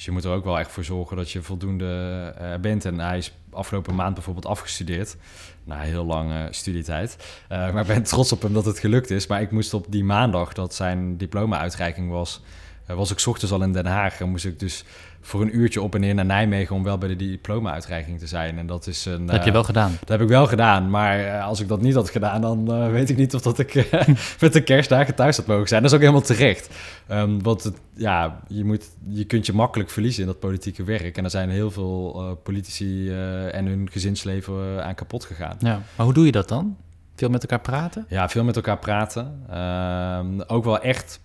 [0.01, 2.85] Dus je moet er ook wel echt voor zorgen dat je voldoende eh, bent.
[2.85, 5.15] En hij is afgelopen maand bijvoorbeeld afgestudeerd.
[5.63, 7.17] Na heel lange studietijd.
[7.47, 9.27] Eh, maar ik ben trots op hem dat het gelukt is.
[9.27, 12.41] Maar ik moest op die maandag, dat zijn diploma-uitreiking was...
[12.85, 14.19] eh, was ik ochtends al in Den Haag.
[14.19, 14.83] En moest ik dus
[15.21, 16.75] voor een uurtje op en neer naar Nijmegen...
[16.75, 18.57] om wel bij de diploma-uitreiking te zijn.
[18.57, 19.25] En dat is een...
[19.25, 19.97] Dat heb je eh, wel gedaan.
[19.99, 22.91] dat heb ik wel gedaan, maar eh, als ik dat niet had gedaan, dan eh,
[22.91, 23.89] weet ik niet of dat ik
[24.39, 25.81] met de kerstdagen thuis had mogen zijn.
[25.81, 26.69] Dat is ook helemaal terecht.
[27.07, 31.17] Ehm, want het, ja, je, moet, je kunt je makkelijk verliezen in dat politieke werk.
[31.17, 33.11] En er zijn heel veel politici
[33.51, 35.55] en hun gezinsleven aan kapot gegaan.
[35.59, 35.81] Ja.
[35.95, 36.77] Maar hoe doe je dat dan?
[37.15, 38.05] Veel met elkaar praten?
[38.09, 39.43] Ja, veel met elkaar praten.
[39.49, 41.19] Ehm, ook wel echt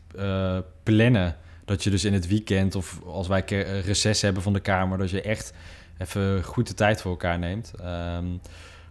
[0.82, 1.36] plannen.
[1.66, 3.42] Dat je dus in het weekend of als wij
[3.84, 5.52] reces hebben van de Kamer, dat je echt
[5.98, 7.72] even goed de tijd voor elkaar neemt.
[7.80, 8.24] Ehm,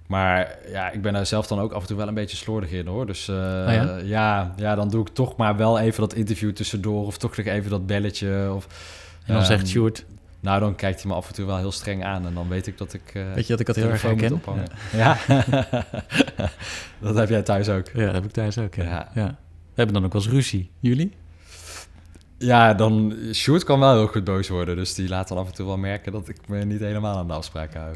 [0.08, 2.70] maar ja, ik ben daar zelf dan ook af en toe wel een beetje slordig
[2.72, 3.06] in hoor.
[3.06, 3.98] Dus eh, ja?
[4.04, 4.54] ja?
[4.56, 7.06] Ja, dan doe ik toch maar wel even dat interview tussendoor.
[7.06, 8.52] Of toch nog even dat belletje.
[8.56, 10.06] Of, En dan ehm, zegt Sjoerd,
[10.40, 12.26] Nou, dan kijkt hij me af en toe wel heel streng aan.
[12.26, 13.12] En dan weet ik dat ik.
[13.14, 14.34] eh, weet je dat ik dat heel erg herken?
[14.34, 14.68] ophangen.
[14.94, 15.18] Ja,
[17.00, 17.88] dat heb jij thuis ook.
[17.94, 18.76] Ja, dat heb ik thuis ook.
[18.76, 18.84] Ja.
[18.84, 19.10] Ja.
[19.14, 19.28] Ja.
[19.74, 20.72] We hebben dan ook wel eens ruzie.
[20.80, 21.12] Jullie?
[22.38, 23.18] Ja, dan...
[23.34, 24.76] Sjoerd kan wel heel goed boos worden.
[24.76, 27.28] Dus die laat dan af en toe wel merken dat ik me niet helemaal aan
[27.28, 27.96] de afspraken hou.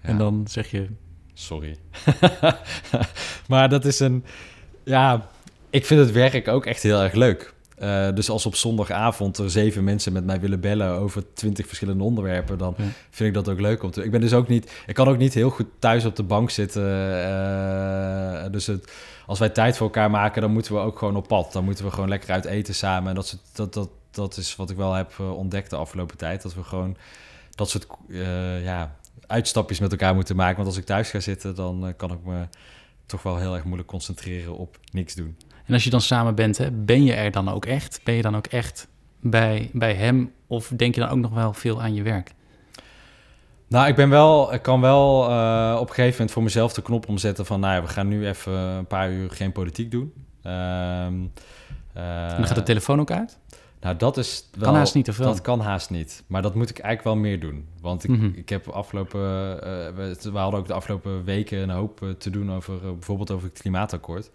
[0.00, 0.86] En dan zeg je...
[1.34, 1.76] Sorry.
[3.48, 4.24] maar dat is een...
[4.84, 5.28] Ja,
[5.70, 7.54] ik vind het werk ook echt heel erg leuk.
[7.82, 12.04] Uh, dus als op zondagavond er zeven mensen met mij willen bellen over twintig verschillende
[12.04, 12.84] onderwerpen, dan Ja.
[13.10, 14.04] vind ik dat ook leuk om te.
[14.04, 14.82] Ik ben dus ook niet.
[14.86, 16.82] Ik kan ook niet heel goed thuis op de bank zitten.
[18.44, 18.92] eh, dus het,
[19.26, 21.52] als wij tijd voor elkaar maken, dan moeten we ook gewoon op pad.
[21.52, 23.08] Dan moeten we gewoon lekker uit eten samen.
[23.08, 26.16] En dat, soort- dat, dat, dat is wat ik wel heb eh, ontdekt de afgelopen
[26.16, 26.42] tijd.
[26.42, 26.96] Dat we gewoon
[27.54, 30.56] dat soort eh, ja, uitstapjes met elkaar moeten maken.
[30.56, 32.46] Want als ik thuis ga zitten, dan eh, kan ik me
[33.06, 35.36] toch wel heel erg moeilijk concentreren op niks doen.
[35.68, 38.00] En als je dan samen bent, hè, ben je er dan ook echt?
[38.04, 38.88] Ben je dan ook echt
[39.20, 40.32] bij, bij hem?
[40.46, 42.32] Of denk je dan ook nog wel veel aan je werk?
[43.68, 46.82] Nou, ik ben wel, ik kan wel eh, op een gegeven moment voor mezelf de
[46.82, 50.12] knop omzetten van, nou ja, we gaan nu even een paar uur geen politiek doen.
[50.42, 51.32] En
[51.94, 53.38] dan gaat de telefoon ook uit?
[53.80, 55.28] nou, dat is wel, Kan haast niet, of wel?
[55.28, 56.22] Dat kan haast niet.
[56.26, 57.66] Maar dat moet ik eigenlijk wel meer doen.
[57.80, 58.30] Want ik, Mhm.
[58.34, 59.20] ik heb afgelopen,
[59.62, 63.58] eh, we, hadden ook de afgelopen weken een hoop te doen over bijvoorbeeld over het
[63.58, 64.30] klimaatakkoord.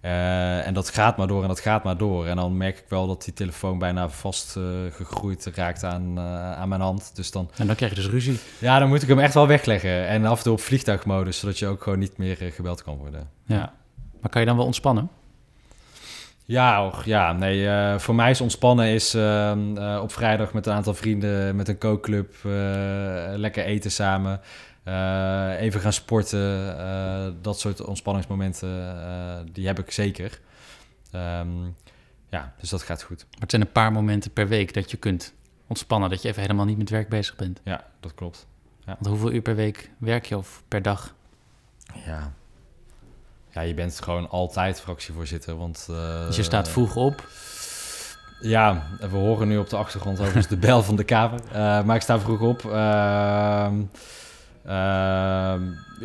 [0.00, 2.26] Eh, en dat gaat maar door en dat gaat maar door.
[2.26, 6.52] En dan merk ik wel dat die telefoon bijna vast eh, gegroeid raakt aan, eh,
[6.52, 7.10] aan mijn hand.
[7.14, 8.38] Dus dan En dan krijg je dus ruzie.
[8.58, 10.06] ja, dan moet ik hem echt wel wegleggen.
[10.06, 12.96] En af en toe op vliegtuigmodus, zodat je ook gewoon niet meer eh, gebeld kan
[12.96, 13.28] worden.
[13.46, 13.72] Ja.
[14.20, 15.10] Maar kan je dan wel ontspannen?
[16.44, 17.68] Ja, och, ja nee,
[17.98, 21.78] voor mij is ontspannen is ehm, eh, op vrijdag met een aantal vrienden, met een
[21.78, 22.34] kookclub,
[23.36, 24.40] lekker eten samen,
[25.60, 26.78] even gaan sporten.
[26.78, 30.40] eh, dat soort ontspanningsmomenten, eh, die heb ik zeker.
[31.10, 31.48] Ehm,
[32.28, 33.26] ja, dus dat gaat goed.
[33.30, 35.34] Maar het zijn een paar momenten per week dat je kunt
[35.66, 36.10] ontspannen.
[36.10, 37.60] Dat je even helemaal niet met werk bezig bent.
[37.64, 38.46] Ja, dat klopt.
[38.84, 41.14] Want hoeveel uur per week werk je of per dag?
[42.06, 42.32] Ja.
[43.50, 45.86] Ja, je bent gewoon altijd fractievoorzitter, want...
[45.90, 47.28] eh, Dus je staat vroeg op.
[48.40, 51.40] Ja, we horen nu op de achtergrond overigens de bel van de Kamer.
[51.52, 52.64] Eh, maar ik sta vroeg op.
[52.64, 53.74] Ehm,
[54.66, 55.62] ehm,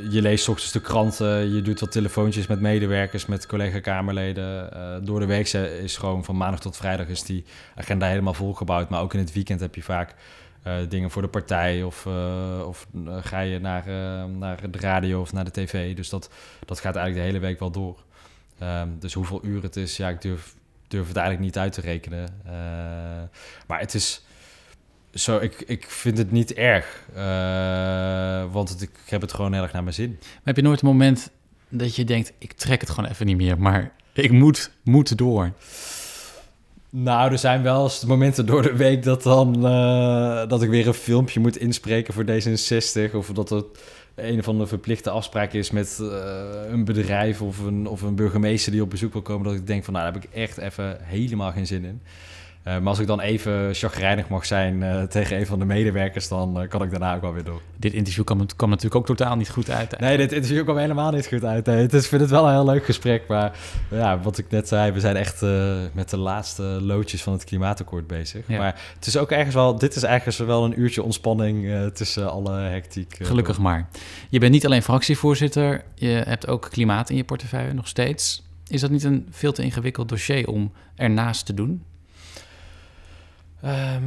[0.09, 4.74] je leest ochtends de kranten, je doet wat telefoontjes met medewerkers, met collega-Kamerleden.
[4.74, 5.53] Eh, door de week
[5.84, 7.43] is gewoon van maandag tot vrijdag is die
[7.76, 8.89] agenda helemaal volgebouwd.
[8.89, 10.16] Maar ook in het weekend heb je vaak
[10.64, 12.88] eh, dingen voor de partij of, eh, of
[13.22, 13.88] ga je naar,
[14.28, 15.95] naar de radio of naar de tv.
[15.95, 16.30] Dus dat,
[16.66, 18.03] dat gaat eigenlijk de hele week wel door.
[18.59, 20.55] Ehm, dus hoeveel uur het is, ja, ik durf,
[20.88, 22.41] durf het eigenlijk niet uit te rekenen.
[23.68, 24.24] Maar het is
[25.14, 29.64] zo, ik, ik vind het niet erg, eh, want het, ik heb het gewoon heel
[29.64, 30.09] erg naar mijn zin.
[30.20, 31.32] Maar heb je nooit een moment
[31.70, 35.51] dat je denkt, ik trek het gewoon even niet meer, maar ik moet, moet door.
[36.89, 40.88] Nou, er zijn wel eens momenten door de week dat dan eh, dat ik weer
[40.88, 43.66] een filmpje moet inspreken voor D66 of dat het
[44.16, 46.07] een of andere verplichte afspraak is met eh,
[46.70, 49.84] een bedrijf of een, of een burgemeester die op bezoek wil komen, dat ik denk
[49.84, 52.01] van nou, daar heb ik echt even helemaal geen zin in.
[52.64, 56.28] Eh, maar als ik dan even chagrijnig mag zijn eh, tegen een van de medewerkers,
[56.28, 57.62] dan eh, kan ik daarna ook wel weer door.
[57.78, 59.99] Dit interview kwam, kwam natuurlijk ook totaal niet goed uit.
[59.99, 61.66] Nee, dit interview kwam helemaal niet goed uit.
[61.66, 63.28] Nee, ik vind het wel een heel leuk gesprek.
[63.28, 63.51] Maar
[63.89, 65.41] ja, wat ik net zei, we zijn echt
[65.91, 68.43] met de laatste loodjes van het klimaatakkoord bezig.
[68.47, 68.57] Ja.
[68.57, 72.51] Maar het is ook ergens wel, dit is ergens wel een uurtje ontspanning tussen alle
[72.51, 73.18] hectiek.
[73.22, 73.88] Gelukkig maar.
[74.30, 78.43] Je bent niet alleen fractievoorzitter, je hebt ook klimaat in je portefeuille nog steeds.
[78.68, 81.84] Is dat niet een veel te ingewikkeld dossier om ernaast te doen?
[83.62, 84.03] Ehm,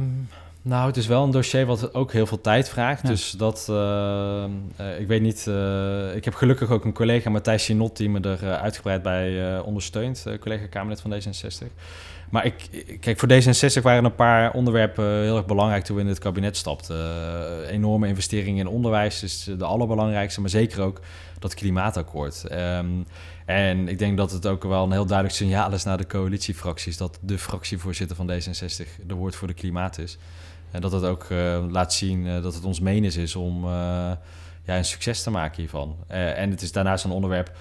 [0.61, 3.01] nou, het is wel een dossier wat ook heel veel tijd vraagt.
[3.01, 3.09] Ja.
[3.09, 7.63] Dus dat, eh, eh, ik weet niet, eh, ik heb gelukkig ook een collega, Matthijs
[7.63, 10.25] Sinot, die me er eh, uitgebreid bij ondersteunt.
[10.39, 11.67] collega Kamerlid van D66.
[12.29, 16.07] Maar ik, kijk, voor D66 waren een paar onderwerpen heel erg belangrijk toen we in
[16.07, 16.95] het kabinet stapten.
[16.95, 20.99] Eh, enorme investeringen in onderwijs is de allerbelangrijkste, maar zeker ook
[21.39, 22.45] dat klimaatakkoord.
[22.45, 22.87] Ehm,
[23.45, 26.97] en ik denk dat het ook wel een heel duidelijk signaal is naar de coalitiefracties
[26.97, 30.17] dat de fractievoorzitter van D66 de woord voor de klimaat is.
[30.71, 33.65] En dat het ook eh, laat zien eh, dat het ons menens is om
[34.65, 35.95] ja, een succes te maken hiervan.
[36.07, 37.51] En het is daarnaast een onderwerp,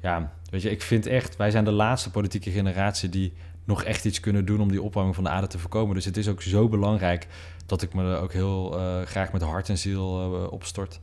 [0.00, 3.32] ja, weet je, ik vind echt, wij zijn de laatste politieke generatie die
[3.64, 5.94] nog echt iets kunnen doen om die opwarming van de aarde te voorkomen.
[5.94, 7.26] Dus het is ook zo belangrijk
[7.66, 11.00] dat ik me er ook heel eh, graag met hart en ziel eh, op stort.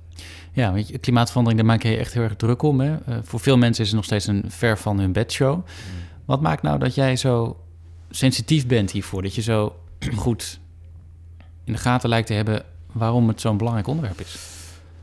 [0.51, 2.79] Ja, weet je, klimaatverandering, daar maak je echt heel erg druk om.
[2.79, 2.97] Hè?
[3.05, 5.65] Eh, voor veel mensen is het nog steeds een ver van hun bedshow.
[6.25, 7.57] Wat maakt nou dat jij zo
[8.09, 9.21] sensitief bent hiervoor?
[9.21, 9.75] Dat je zo
[10.15, 10.59] goed
[11.63, 14.37] in de gaten lijkt te hebben waarom het zo'n belangrijk onderwerp is?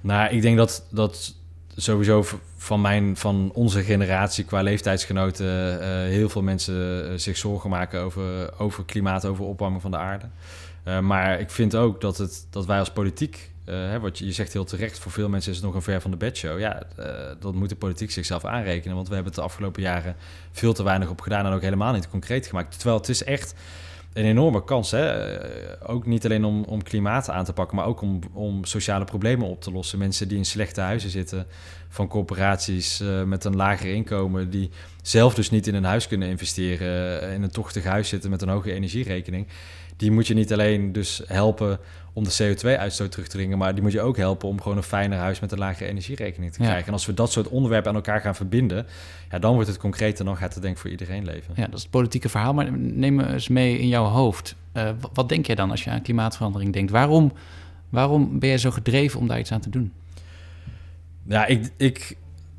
[0.01, 1.35] Nou, ik denk dat, dat
[1.77, 2.25] sowieso
[2.57, 8.01] van, mijn, van onze generatie qua leeftijdsgenoten eh, heel veel mensen eh, zich zorgen maken
[8.01, 10.27] over, over klimaat, over opwarming van de aarde.
[10.87, 14.27] Eh, maar ik vind ook dat, het, dat wij als politiek, eh, hè, wat je,
[14.27, 16.59] je zegt heel terecht, voor veel mensen is het nog een ver van de bedshow.
[16.59, 17.07] Ja, eh,
[17.41, 20.17] dat moet de politiek zichzelf aanrekenen, want we hebben het de afgelopen jaren
[20.53, 22.75] veel te weinig op gedaan en ook helemaal niet concreet gemaakt.
[22.75, 23.55] Terwijl het is echt
[24.17, 24.91] een enorme kans.
[24.91, 25.35] Hè?
[25.37, 29.05] Eh, ook niet alleen om, om klimaat aan te pakken, maar ook om, om sociale
[29.05, 29.99] problemen op te lossen.
[29.99, 31.47] Mensen die in slechte huizen zitten,
[31.89, 34.71] van corporaties uh, met een lager inkomen, die
[35.03, 38.49] zelf dus niet in een huis kunnen investeren, in een tochtig huis zitten met een
[38.49, 39.47] hoge energierekening.
[39.97, 41.79] Die moet je niet alleen dus helpen
[42.13, 44.83] om de CO2-uitstoot terug te dringen, maar die moet je ook helpen om gewoon een
[44.83, 46.87] fijner huis met een lagere energierekening te krijgen.
[46.87, 48.87] En als we dat soort onderwerpen aan elkaar gaan verbinden,
[49.31, 51.55] ja, dan wordt het concreet en dan gaat het denk ik voor iedereen leven.
[51.57, 54.57] Ja, dat is het politieke verhaal, maar neem eens mee in jouw hoofd.
[54.73, 56.91] Uh, wat denk jij dan als je aan klimaatverandering denkt?
[56.91, 57.33] Waarom,
[57.89, 59.93] waarom ben je zo gedreven om daar iets aan te doen?
[61.23, 62.17] Ja, ik, ik,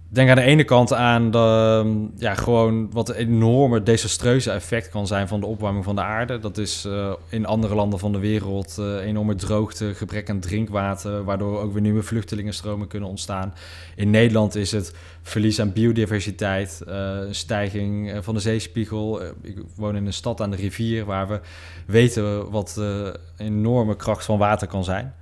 [0.09, 4.89] denk aan de ene kant aan de, ehm, ja, gewoon wat een enorme desastreuze effect
[4.89, 6.39] kan zijn van de opwarming van de aarde.
[6.39, 11.23] Dat is uh, in andere landen van de wereld uh, enorme droogte, gebrek aan drinkwater,
[11.23, 13.53] waardoor ook weer nieuwe vluchtelingenstromen kunnen ontstaan.
[13.95, 16.93] In Nederland is het verlies aan biodiversiteit, uh,
[17.27, 19.21] een stijging van de zeespiegel.
[19.41, 21.39] ik woon in een stad aan de rivier waar we
[21.85, 25.13] weten wat de enorme kracht van water kan zijn.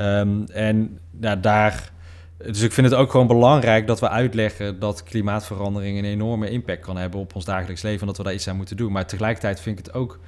[0.00, 1.90] Um, en ja, daar
[2.38, 6.80] dus ik vind het ook gewoon belangrijk dat we uitleggen dat klimaatverandering een enorme impact
[6.80, 8.92] kan hebben op ons dagelijks leven en dat we daar iets aan moeten doen.
[8.92, 10.18] Maar tegelijkertijd vind ik het ook.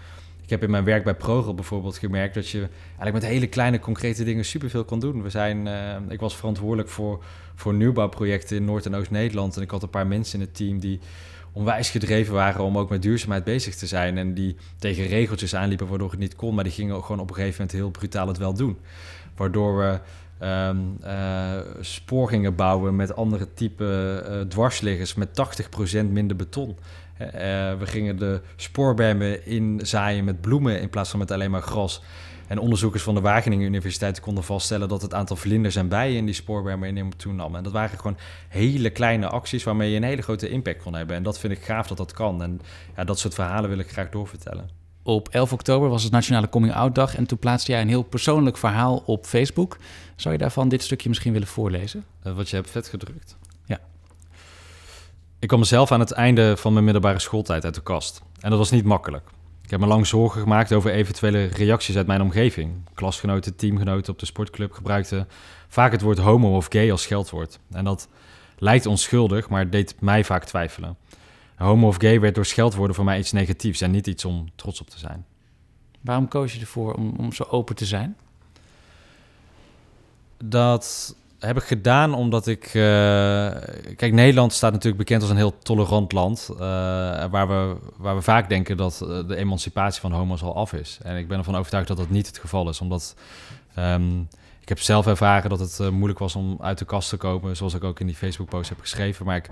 [0.43, 3.79] Ik heb in mijn werk bij ProRail bijvoorbeeld gemerkt dat je eigenlijk met hele kleine
[3.79, 5.23] concrete dingen superveel kan doen.
[5.23, 9.71] We zijn, uh, ik was verantwoordelijk voor, voor nieuwbouwprojecten in Noord- en Oost-Nederland en ik
[9.71, 11.01] had een paar mensen in het team die
[11.53, 14.19] onwijs gedreven waren om ook met duurzaamheid bezig te zijn.
[14.19, 17.35] En die tegen regeltjes aanliepen waardoor het niet kon, maar die gingen gewoon op een
[17.35, 18.79] gegeven moment heel brutaal het wel doen.
[19.37, 20.01] Waardoor we
[20.43, 20.99] um,
[22.43, 25.28] uh, bouwen met andere type uh, dwarsliggers met
[26.03, 26.76] 80% minder beton.
[27.20, 27.28] Uh,
[27.78, 32.03] we gingen de spoorbermen inzaaien met bloemen in plaats van met alleen maar gras.
[32.47, 36.24] En onderzoekers van de Wageningen Universiteit konden vaststellen dat het aantal vlinders en bijen in
[36.24, 37.57] die spoorbermen enorm toenam.
[37.57, 38.18] En dat waren gewoon
[38.49, 41.16] hele kleine acties waarmee je een hele grote impact kon hebben.
[41.16, 42.43] En dat vind ik gaaf dat dat kan.
[42.43, 42.61] En
[42.97, 44.80] ja, dat soort verhalen wil ik graag doorvertellen.
[45.11, 48.03] Op 11 oktober was het Nationale Coming Out Dag en toen plaatste jij een heel
[48.03, 49.77] persoonlijk verhaal op Facebook.
[50.17, 52.05] Zou je daarvan dit stukje misschien willen voorlezen?
[52.27, 53.37] Uh, wat je hebt vet gedrukt.
[53.65, 53.79] Ja.
[55.39, 58.23] Ik kwam mezelf aan het einde van mijn middelbare schooltijd uit de kast.
[58.41, 59.29] En dat was niet makkelijk.
[59.63, 62.73] Ik heb me lang zorgen gemaakt over eventuele reacties uit mijn omgeving.
[62.95, 65.29] Klasgenoten, teamgenoten op de sportclub gebruikten
[65.69, 67.59] vaak het woord homo of gay als scheldwoord.
[67.71, 68.09] En dat
[68.59, 70.97] lijkt onschuldig, maar deed mij vaak twijfelen.
[71.61, 74.81] Homo of gay werd door scheldwoorden voor mij iets negatiefs en niet iets om trots
[74.81, 75.27] op te zijn.
[76.01, 78.17] Waarom koos je ervoor om, om zo open te zijn?
[80.45, 82.67] Dat heb ik gedaan omdat ik.
[82.67, 82.73] Uh,
[83.97, 86.49] kijk, Nederland staat natuurlijk bekend als een heel tolerant land.
[86.53, 86.59] Uh,
[87.31, 90.99] waar, we, waar we vaak denken dat eh, de emancipatie van homo's al af is.
[91.03, 92.81] En ik ben ervan overtuigd dat dat niet het geval is.
[92.81, 93.15] Omdat.
[93.79, 94.29] Um,
[94.61, 97.57] ik heb zelf ervaren dat het moeilijk was om uit de kast te komen.
[97.57, 99.27] Zoals ik ook in die Facebook-post heb geschreven.
[99.27, 99.49] Maar ik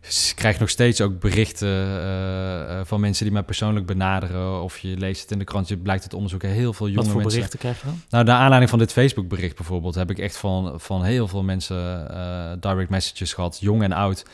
[0.00, 4.62] ik krijg nog steeds ook berichten uh, van mensen die mij persoonlijk benaderen.
[4.62, 7.14] Of je leest het in de krant, je blijkt het onderzoek heel veel jonge mensen...
[7.14, 8.00] Wat voor berichten krijg je dan?
[8.10, 9.94] Nou, naar aanleiding van dit Facebook-bericht bijvoorbeeld...
[9.94, 14.24] heb ik echt van, van heel veel mensen uh, direct messages gehad, jong en oud...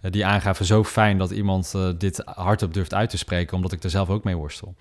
[0.00, 3.56] die aangaven zo fijn dat iemand dit hardop durft uit te spreken...
[3.56, 4.74] omdat ik er zelf ook mee worstel.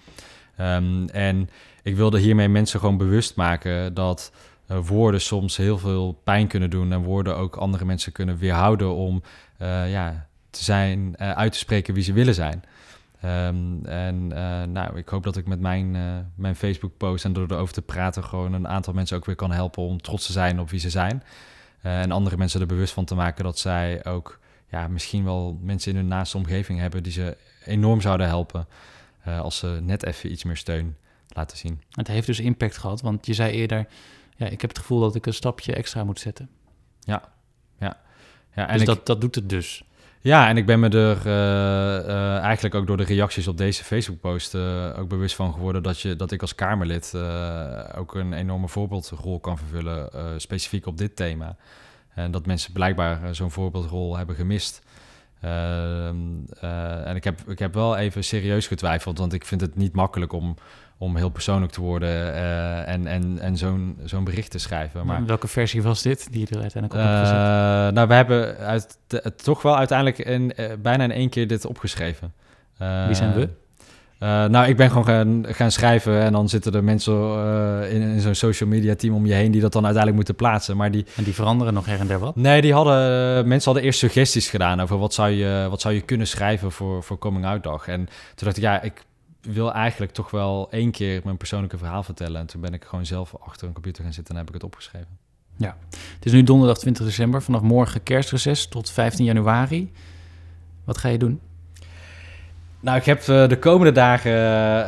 [0.60, 1.50] Um, en
[1.84, 4.32] ik wilde hiermee mensen gewoon bewust maken dat...
[4.68, 9.22] woorden soms heel veel pijn kunnen doen en woorden ook andere mensen kunnen weerhouden om
[9.88, 12.64] ja, te zijn, uh, uit te spreken wie ze willen zijn.
[13.26, 17.52] Um, en uh, nou, ik hoop dat ik met mijn, uh, mijn Facebook-post en door
[17.52, 20.60] erover te praten gewoon een aantal mensen ook weer kan helpen om trots te zijn
[20.60, 21.24] op wie ze zijn.
[21.82, 24.40] en andere mensen er bewust van te maken dat zij ook
[24.70, 28.68] ja, misschien wel mensen in hun naaste omgeving hebben die ze enorm zouden helpen
[29.26, 30.96] als ze net even iets meer steun
[31.28, 31.82] laten zien.
[31.92, 33.88] Het heeft dus impact gehad, want je zei eerder,
[34.36, 36.50] ja, ik heb het gevoel dat ik een stapje extra moet zetten.
[37.00, 37.32] Ja,
[37.80, 37.98] ja.
[38.56, 39.84] ja en dus dat, dat doet het dus.
[40.22, 43.84] Ja, en ik ben me er uh, uh, eigenlijk ook door de reacties op deze
[43.84, 47.14] Facebook-post uh, ook bewust van geworden dat, je, dat ik als Kamerlid
[47.96, 50.10] ook een enorme voorbeeldrol kan vervullen,
[50.42, 51.56] specifiek op dit thema.
[52.14, 54.82] En dat mensen blijkbaar zo'n voorbeeldrol hebben gemist.
[55.42, 56.18] Ehm,
[57.06, 60.34] en ik heb, ik heb wel even serieus getwijfeld, want ik vind het niet makkelijk
[60.34, 60.56] om
[61.02, 65.06] om heel persoonlijk te worden uh, en, en, en zo'n zo'n bericht te schrijven.
[65.06, 67.38] Maar, welke versie was dit die je er uiteindelijk op hebt gezet?
[67.38, 71.48] Uh, nou, we hebben uit, de, toch wel uiteindelijk in, uh, bijna in één keer
[71.48, 72.34] dit opgeschreven.
[72.78, 73.50] Wie zijn we?
[74.50, 77.14] nou, ik ben gewoon gaan, gaan schrijven en dan zitten er mensen
[77.92, 80.78] in, in zo'n social media team om je heen die dat dan uiteindelijk moeten plaatsen.
[80.78, 82.36] Maar die, en die veranderen nog her en der wat?
[82.36, 86.02] Nee, die hadden, mensen hadden eerst suggesties gedaan over wat zou je, wat zou je
[86.02, 87.88] kunnen schrijven voor, voor Coming Out Dag.
[87.88, 89.04] En toen dacht ik, ja, ik
[89.42, 92.42] wil eigenlijk toch wel één keer mijn persoonlijke verhaal vertellen.
[92.42, 94.64] En toen ben ik gewoon zelf achter een computer gaan zitten en heb ik het
[94.64, 95.18] opgeschreven.
[95.58, 97.42] Ja, het is nu donderdag 20 december.
[97.42, 99.92] Vanaf morgen kerstreces tot 15 januari.
[100.84, 101.40] Wat ga je doen?
[102.80, 104.32] Nou, ik heb eh, de komende dagen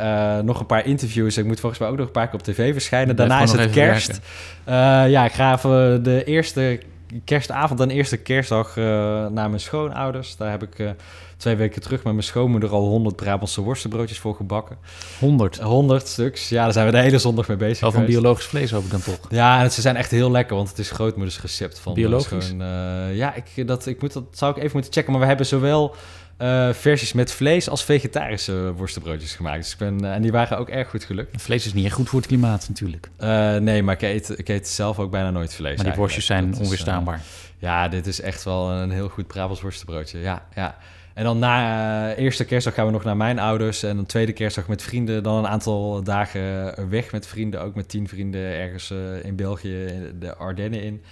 [0.00, 1.36] eh, nog een paar interviews.
[1.36, 3.16] Ik moet volgens mij ook nog een paar keer op tv verschijnen.
[3.16, 4.20] Daarna is het kerst.
[4.64, 4.74] Eh,
[5.10, 6.80] ja, ik ga even de eerste
[7.24, 8.84] kerstavond en eerste kerstdag eh,
[9.26, 10.36] naar mijn schoonouders.
[10.36, 10.90] Daar heb ik eh,
[11.36, 14.76] twee weken terug met mijn schoonmoeder al 100 Brabantse worstenbroodjes voor gebakken.
[15.18, 15.58] 100.
[15.58, 16.48] 100 stuks.
[16.48, 18.18] Ja, daar zijn we de hele zondag mee bezig Wel van geweest.
[18.18, 19.18] biologisch vlees hoop ik dan toch.
[19.28, 22.46] Ja, en ze zijn echt heel lekker, want het is grootmoeders recept van Biologisch?
[22.46, 25.12] Gewoon, eh, ja, ik, dat, ik moet, dat zou ik even moeten checken.
[25.12, 25.94] Maar we hebben zowel
[26.36, 29.62] eh, versies met vlees als vegetarische worstenbroodjes gemaakt.
[29.62, 31.42] Dus ik ben, eh, en die waren ook erg goed gelukt.
[31.42, 33.10] Vlees is niet echt goed voor het klimaat natuurlijk.
[33.16, 35.76] Eh, nee, maar ik eet, ik eet zelf ook bijna nooit vlees.
[35.76, 37.20] Maar die worstjes zijn Dat is, onweerstaanbaar.
[37.58, 40.18] ja, dit is echt wel een heel goed Brabants worstenbroodje.
[40.18, 40.76] Ja, ja.
[41.14, 43.82] En dan na eerste kerstdag gaan we nog naar mijn ouders.
[43.82, 45.22] En dan tweede kerstdag met vrienden.
[45.22, 47.60] Dan een aantal dagen weg met vrienden.
[47.60, 48.90] Ook met tien vrienden ergens
[49.22, 51.02] in België, in de Ardennen in.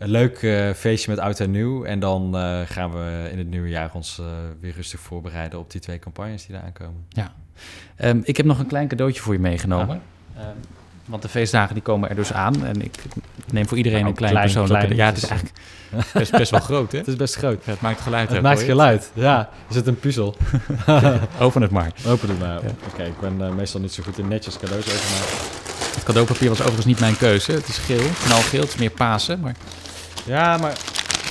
[0.00, 1.84] Een leuk eh, feestje met oud en nieuw.
[1.84, 4.26] En dan eh, gaan we in het nieuwe jaar ons eh,
[4.60, 7.06] weer rustig voorbereiden op die twee campagnes die daar aankomen.
[7.96, 10.00] Ehm, ik heb nog een klein cadeautje voor je meegenomen.
[10.36, 10.46] Ehm,
[11.04, 12.64] want de feestdagen die komen er dus aan.
[12.64, 12.94] En ik
[13.52, 14.96] neem voor iedereen Nou, een klein, klein, persoonlijk klein.
[14.96, 15.58] Ja, het is eigenlijk
[16.12, 16.98] best, best wel groot, hè?
[16.98, 17.64] Het is best groot.
[17.64, 18.30] Ja, het maakt geluid.
[18.30, 19.10] Het maakt geluid.
[19.14, 20.36] Ja, is het een puzzel?
[21.40, 21.92] Open het maar.
[22.06, 22.62] Open het maar.
[22.62, 22.70] Ja.
[22.92, 25.68] Oké, ik ben meestal niet zo goed in netjes cadeaus openmaken.
[25.94, 27.52] Het cadeaupapier was overigens niet mijn keuze.
[27.52, 28.60] Het is geel, knalgeel.
[28.60, 29.40] Het is meer Pasen.
[29.40, 29.54] Maar
[30.30, 30.72] Ja, maar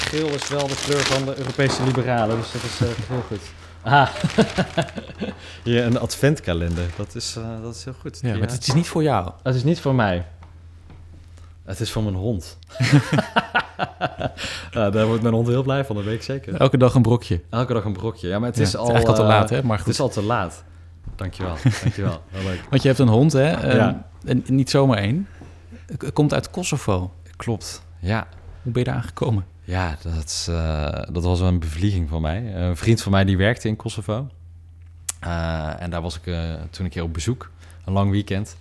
[0.10, 3.40] geel is wel de kleur van de Europese liberalen, dus dat is eh, heel goed.
[3.82, 4.08] Ah,
[5.64, 6.86] hier een adventkalender.
[6.98, 8.20] Dat is, eh, dat is heel goed.
[8.22, 9.32] ja, maar het is niet voor jou.
[9.44, 10.26] Het is niet voor mij.
[11.66, 12.58] Het is voor mijn hond.
[14.72, 16.56] ja, daar wordt mijn hond heel blij van, dat weet ik zeker.
[16.56, 17.42] Elke dag een brokje.
[17.50, 18.28] Elke dag een brokje.
[18.28, 18.88] Ja, maar het Ja, is het al...
[18.88, 19.64] is eigenlijk al te eh, laat, hè?
[19.64, 19.94] Maar Het goed.
[19.94, 20.64] is al te laat.
[21.16, 22.22] Dankjewel, dankjewel.
[22.32, 22.62] Wel leuk.
[22.70, 23.52] Want je hebt een hond, hè?
[23.52, 24.10] Ehm, Ja.
[24.26, 25.28] En niet zomaar één.
[25.86, 27.14] Het komt uit Kosovo.
[27.36, 28.28] Klopt, ja.
[28.70, 29.46] Hoe ben je daar aangekomen?
[29.64, 32.56] Ja, dat, eh, dat was een bevlieging van mij.
[32.56, 34.28] Een vriend van mij die werkte in Kosovo.
[35.20, 37.50] Eh, en daar was ik eh, toen een keer op bezoek,
[37.86, 38.58] een lang weekend.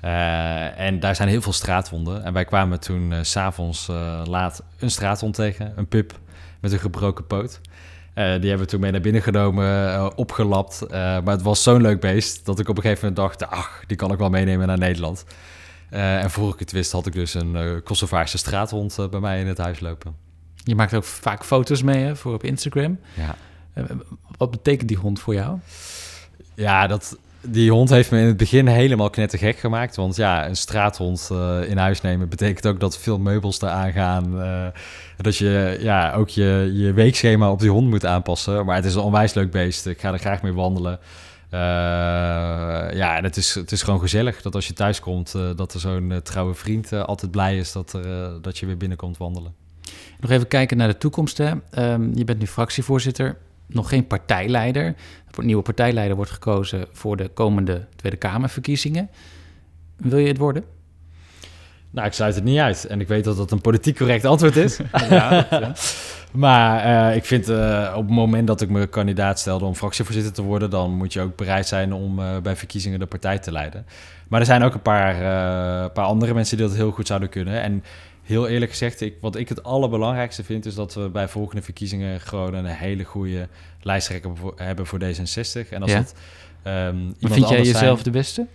[0.00, 2.24] En daar zijn heel veel straathonden.
[2.24, 3.86] En wij kwamen toen s s'avonds
[4.24, 6.18] laat een straathond tegen, een pup
[6.60, 7.60] met een gebroken poot.
[8.14, 10.86] Die hebben we toen mee naar binnen genomen, opgelapt.
[10.90, 13.50] Maar het was zo'n leuk beest dat ik op een gegeven moment dacht...
[13.50, 15.24] ach, die kan ik wel meenemen naar Nederland.
[15.90, 19.20] Eh, en voor ik het wist had ik dus een eh Kosovaarse straathond eh, bij
[19.20, 20.14] mij in het huis lopen.
[20.54, 22.98] Je maakt ook vaak foto's mee hè, voor op Instagram.
[23.14, 23.34] Ja.
[24.36, 25.58] Wat betekent die hond voor jou?
[26.54, 29.96] Ja, dat, die hond heeft me in het begin helemaal knettergek gemaakt.
[29.96, 31.30] Want ja, een straathond
[31.66, 34.32] in huis nemen betekent ook dat veel meubels eraan gaan.
[35.16, 38.64] dat je ja, ook je, je weekschema op die hond moet aanpassen.
[38.64, 39.86] Maar het is een onwijs leuk beest.
[39.86, 40.98] Ik ga er graag mee wandelen.
[41.50, 41.58] Eh,
[42.96, 45.74] ja, en het is, het is gewoon gezellig dat als je thuis komt, eh, dat
[45.74, 49.16] er zo'n eh, trouwe vriend eh, altijd blij is dat, er, dat je weer binnenkomt
[49.16, 49.54] wandelen.
[50.20, 51.38] Nog even kijken naar de toekomst.
[51.38, 51.52] Hè.
[51.70, 53.36] Ehm, je bent nu fractievoorzitter,
[53.66, 54.84] nog geen partijleider.
[54.84, 54.94] Er
[55.24, 59.08] wordt nieuwe partijleider wordt gekozen voor de komende Tweede Kamerverkiezingen.
[59.96, 60.64] Wil je het worden?
[61.90, 62.84] Nou, ik sluit het niet uit.
[62.84, 64.78] En ik weet dat dat een politiek correct antwoord is.
[65.10, 65.46] Ja,
[66.32, 70.32] Maar eh, ik vind eh, op het moment dat ik me kandidaat stelde om fractievoorzitter
[70.32, 73.52] te worden, dan moet je ook bereid zijn om eh, bij verkiezingen de partij te
[73.52, 73.86] leiden.
[74.28, 75.14] Maar er zijn ook een paar,
[75.90, 77.62] paar andere mensen die dat heel goed zouden kunnen.
[77.62, 77.84] En
[78.22, 82.20] heel eerlijk gezegd, ik, wat ik het allerbelangrijkste vind, is dat we bij volgende verkiezingen
[82.20, 83.48] gewoon een hele goede
[83.82, 85.68] lijsttrekker hebben voor D66.
[85.70, 85.96] En als Ja.
[85.96, 86.14] het
[86.62, 88.46] ehm, iemand Maar vind jij jezelf zijn- de beste?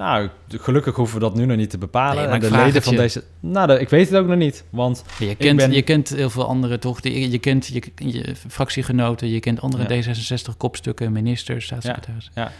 [0.00, 2.24] Nou, gelukkig hoeven we dat nu nog niet te bepalen.
[2.24, 2.98] Nee, en de leden van je.
[2.98, 3.24] deze.
[3.40, 4.64] Nou, ik weet het ook nog niet.
[4.70, 7.02] Want Je kent, ben- je kent heel veel anderen toch?
[7.02, 10.02] Je, je kent je, je fractiegenoten, je kent andere Ja.
[10.02, 12.30] D66-kopstukken, ministers, staatssecretaris.
[12.34, 12.52] ja.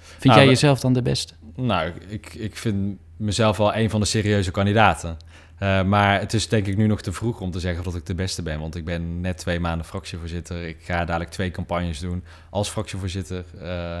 [0.00, 1.32] Vind Nou, jij jezelf dan de beste?
[1.56, 5.16] Nou, ik, ik vind mezelf wel een van de serieuze kandidaten.
[5.58, 8.06] Eh, maar het is denk ik nu nog te vroeg om te zeggen dat ik
[8.06, 8.60] de beste ben.
[8.60, 10.68] Want ik ben net twee maanden fractievoorzitter.
[10.68, 13.44] Ik ga dadelijk twee campagnes doen als fractievoorzitter.
[13.60, 13.96] Eh,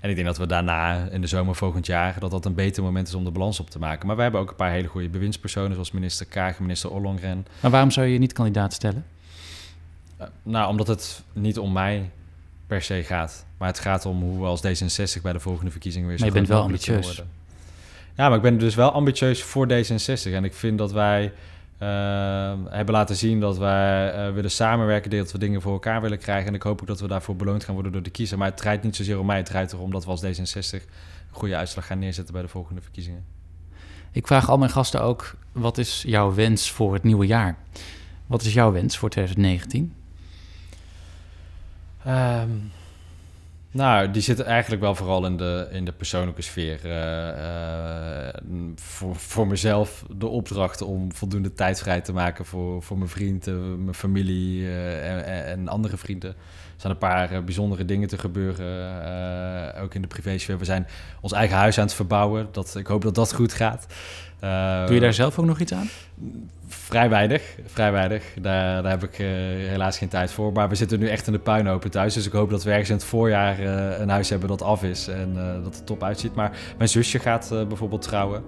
[0.00, 2.16] en ik denk dat we daarna, in de zomer volgend jaar...
[2.18, 4.06] dat dat een beter moment is om de balans op te maken.
[4.06, 5.72] Maar we hebben ook een paar hele goede bewindspersonen...
[5.72, 7.46] zoals minister Kaag minister Ollongren.
[7.60, 9.04] Maar waarom zou je je niet kandidaat stellen?
[10.16, 12.10] Eh, nou, omdat het niet om mij
[12.66, 13.44] per se gaat.
[13.58, 16.32] Maar het gaat om hoe we als D66 bij de volgende verkiezingen weer zo Maar
[16.32, 17.06] je bent wel ambitieus.
[17.06, 17.41] worden.
[18.14, 20.32] Ja, maar ik ben dus wel ambitieus voor D66.
[20.32, 21.32] En ik vind dat wij
[21.78, 21.88] eh,
[22.68, 26.48] hebben laten zien dat wij eh, willen samenwerken, dat we dingen voor elkaar willen krijgen.
[26.48, 28.38] En ik hoop ook dat we daarvoor beloond gaan worden door de kiezer.
[28.38, 30.80] Maar het draait niet zozeer om mij, het draait erom dat we als D66 een
[31.30, 33.24] goede uitslag gaan neerzetten bij de volgende verkiezingen.
[34.12, 37.56] Ik vraag al mijn gasten ook, wat is jouw wens voor het nieuwe jaar?
[38.26, 39.94] Wat is jouw wens voor 2019?
[42.04, 42.48] Ehm,
[43.72, 46.80] Nou, die zitten eigenlijk wel vooral in de, in de persoonlijke sfeer.
[46.84, 52.98] Uh, uh, voor, voor mezelf de opdracht om voldoende tijd vrij te maken voor, voor
[52.98, 54.70] mijn vrienden, mijn familie
[55.00, 56.30] en, en, andere vrienden.
[56.30, 56.36] Er
[56.88, 60.58] zijn een paar bijzondere dingen te gebeuren, ook in de privésfeer.
[60.58, 60.86] We zijn
[61.20, 62.48] ons eigen huis aan het verbouwen.
[62.52, 63.86] Dat, ik hoop dat dat goed gaat.
[64.86, 65.88] Doe je daar zelf ook nog iets aan?
[66.72, 68.24] Vrij weinig, vrij weinig.
[68.40, 69.26] Daar, daar heb ik uh,
[69.68, 70.52] helaas geen tijd voor.
[70.52, 72.14] Maar we zitten nu echt in de puinhopen thuis.
[72.14, 74.82] Dus ik hoop dat we ergens in het voorjaar uh, een huis hebben dat af
[74.82, 76.34] is en uh, dat het top uitziet.
[76.34, 78.42] Maar mijn zusje gaat bijvoorbeeld trouwen.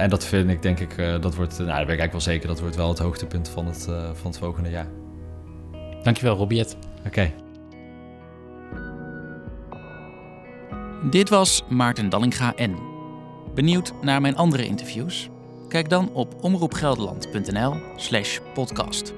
[0.00, 2.48] en dat vind ik, denk ik, dat wordt, nou, daar ben ik eigenlijk wel zeker,
[2.48, 4.86] dat wordt wel het hoogtepunt van het, van het volgende jaar.
[6.02, 6.76] Dankjewel, Robiet.
[6.98, 7.06] Oké.
[7.06, 7.34] Okay.
[11.10, 12.76] Dit was Maarten Dallinga N.
[13.54, 15.30] Benieuwd naar mijn andere interviews?
[15.68, 19.12] Kijk dan op omroepgelderland.nl/slash podcast.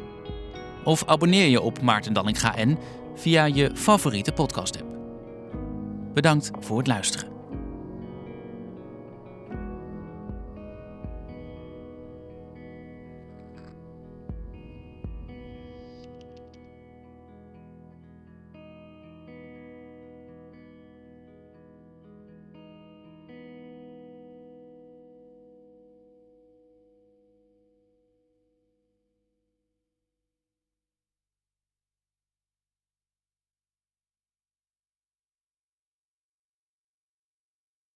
[0.85, 2.79] Of abonneer je op Maarten Dallinga N
[3.15, 4.87] via je favoriete podcast-app.
[6.15, 7.36] Bedankt voor het luisteren.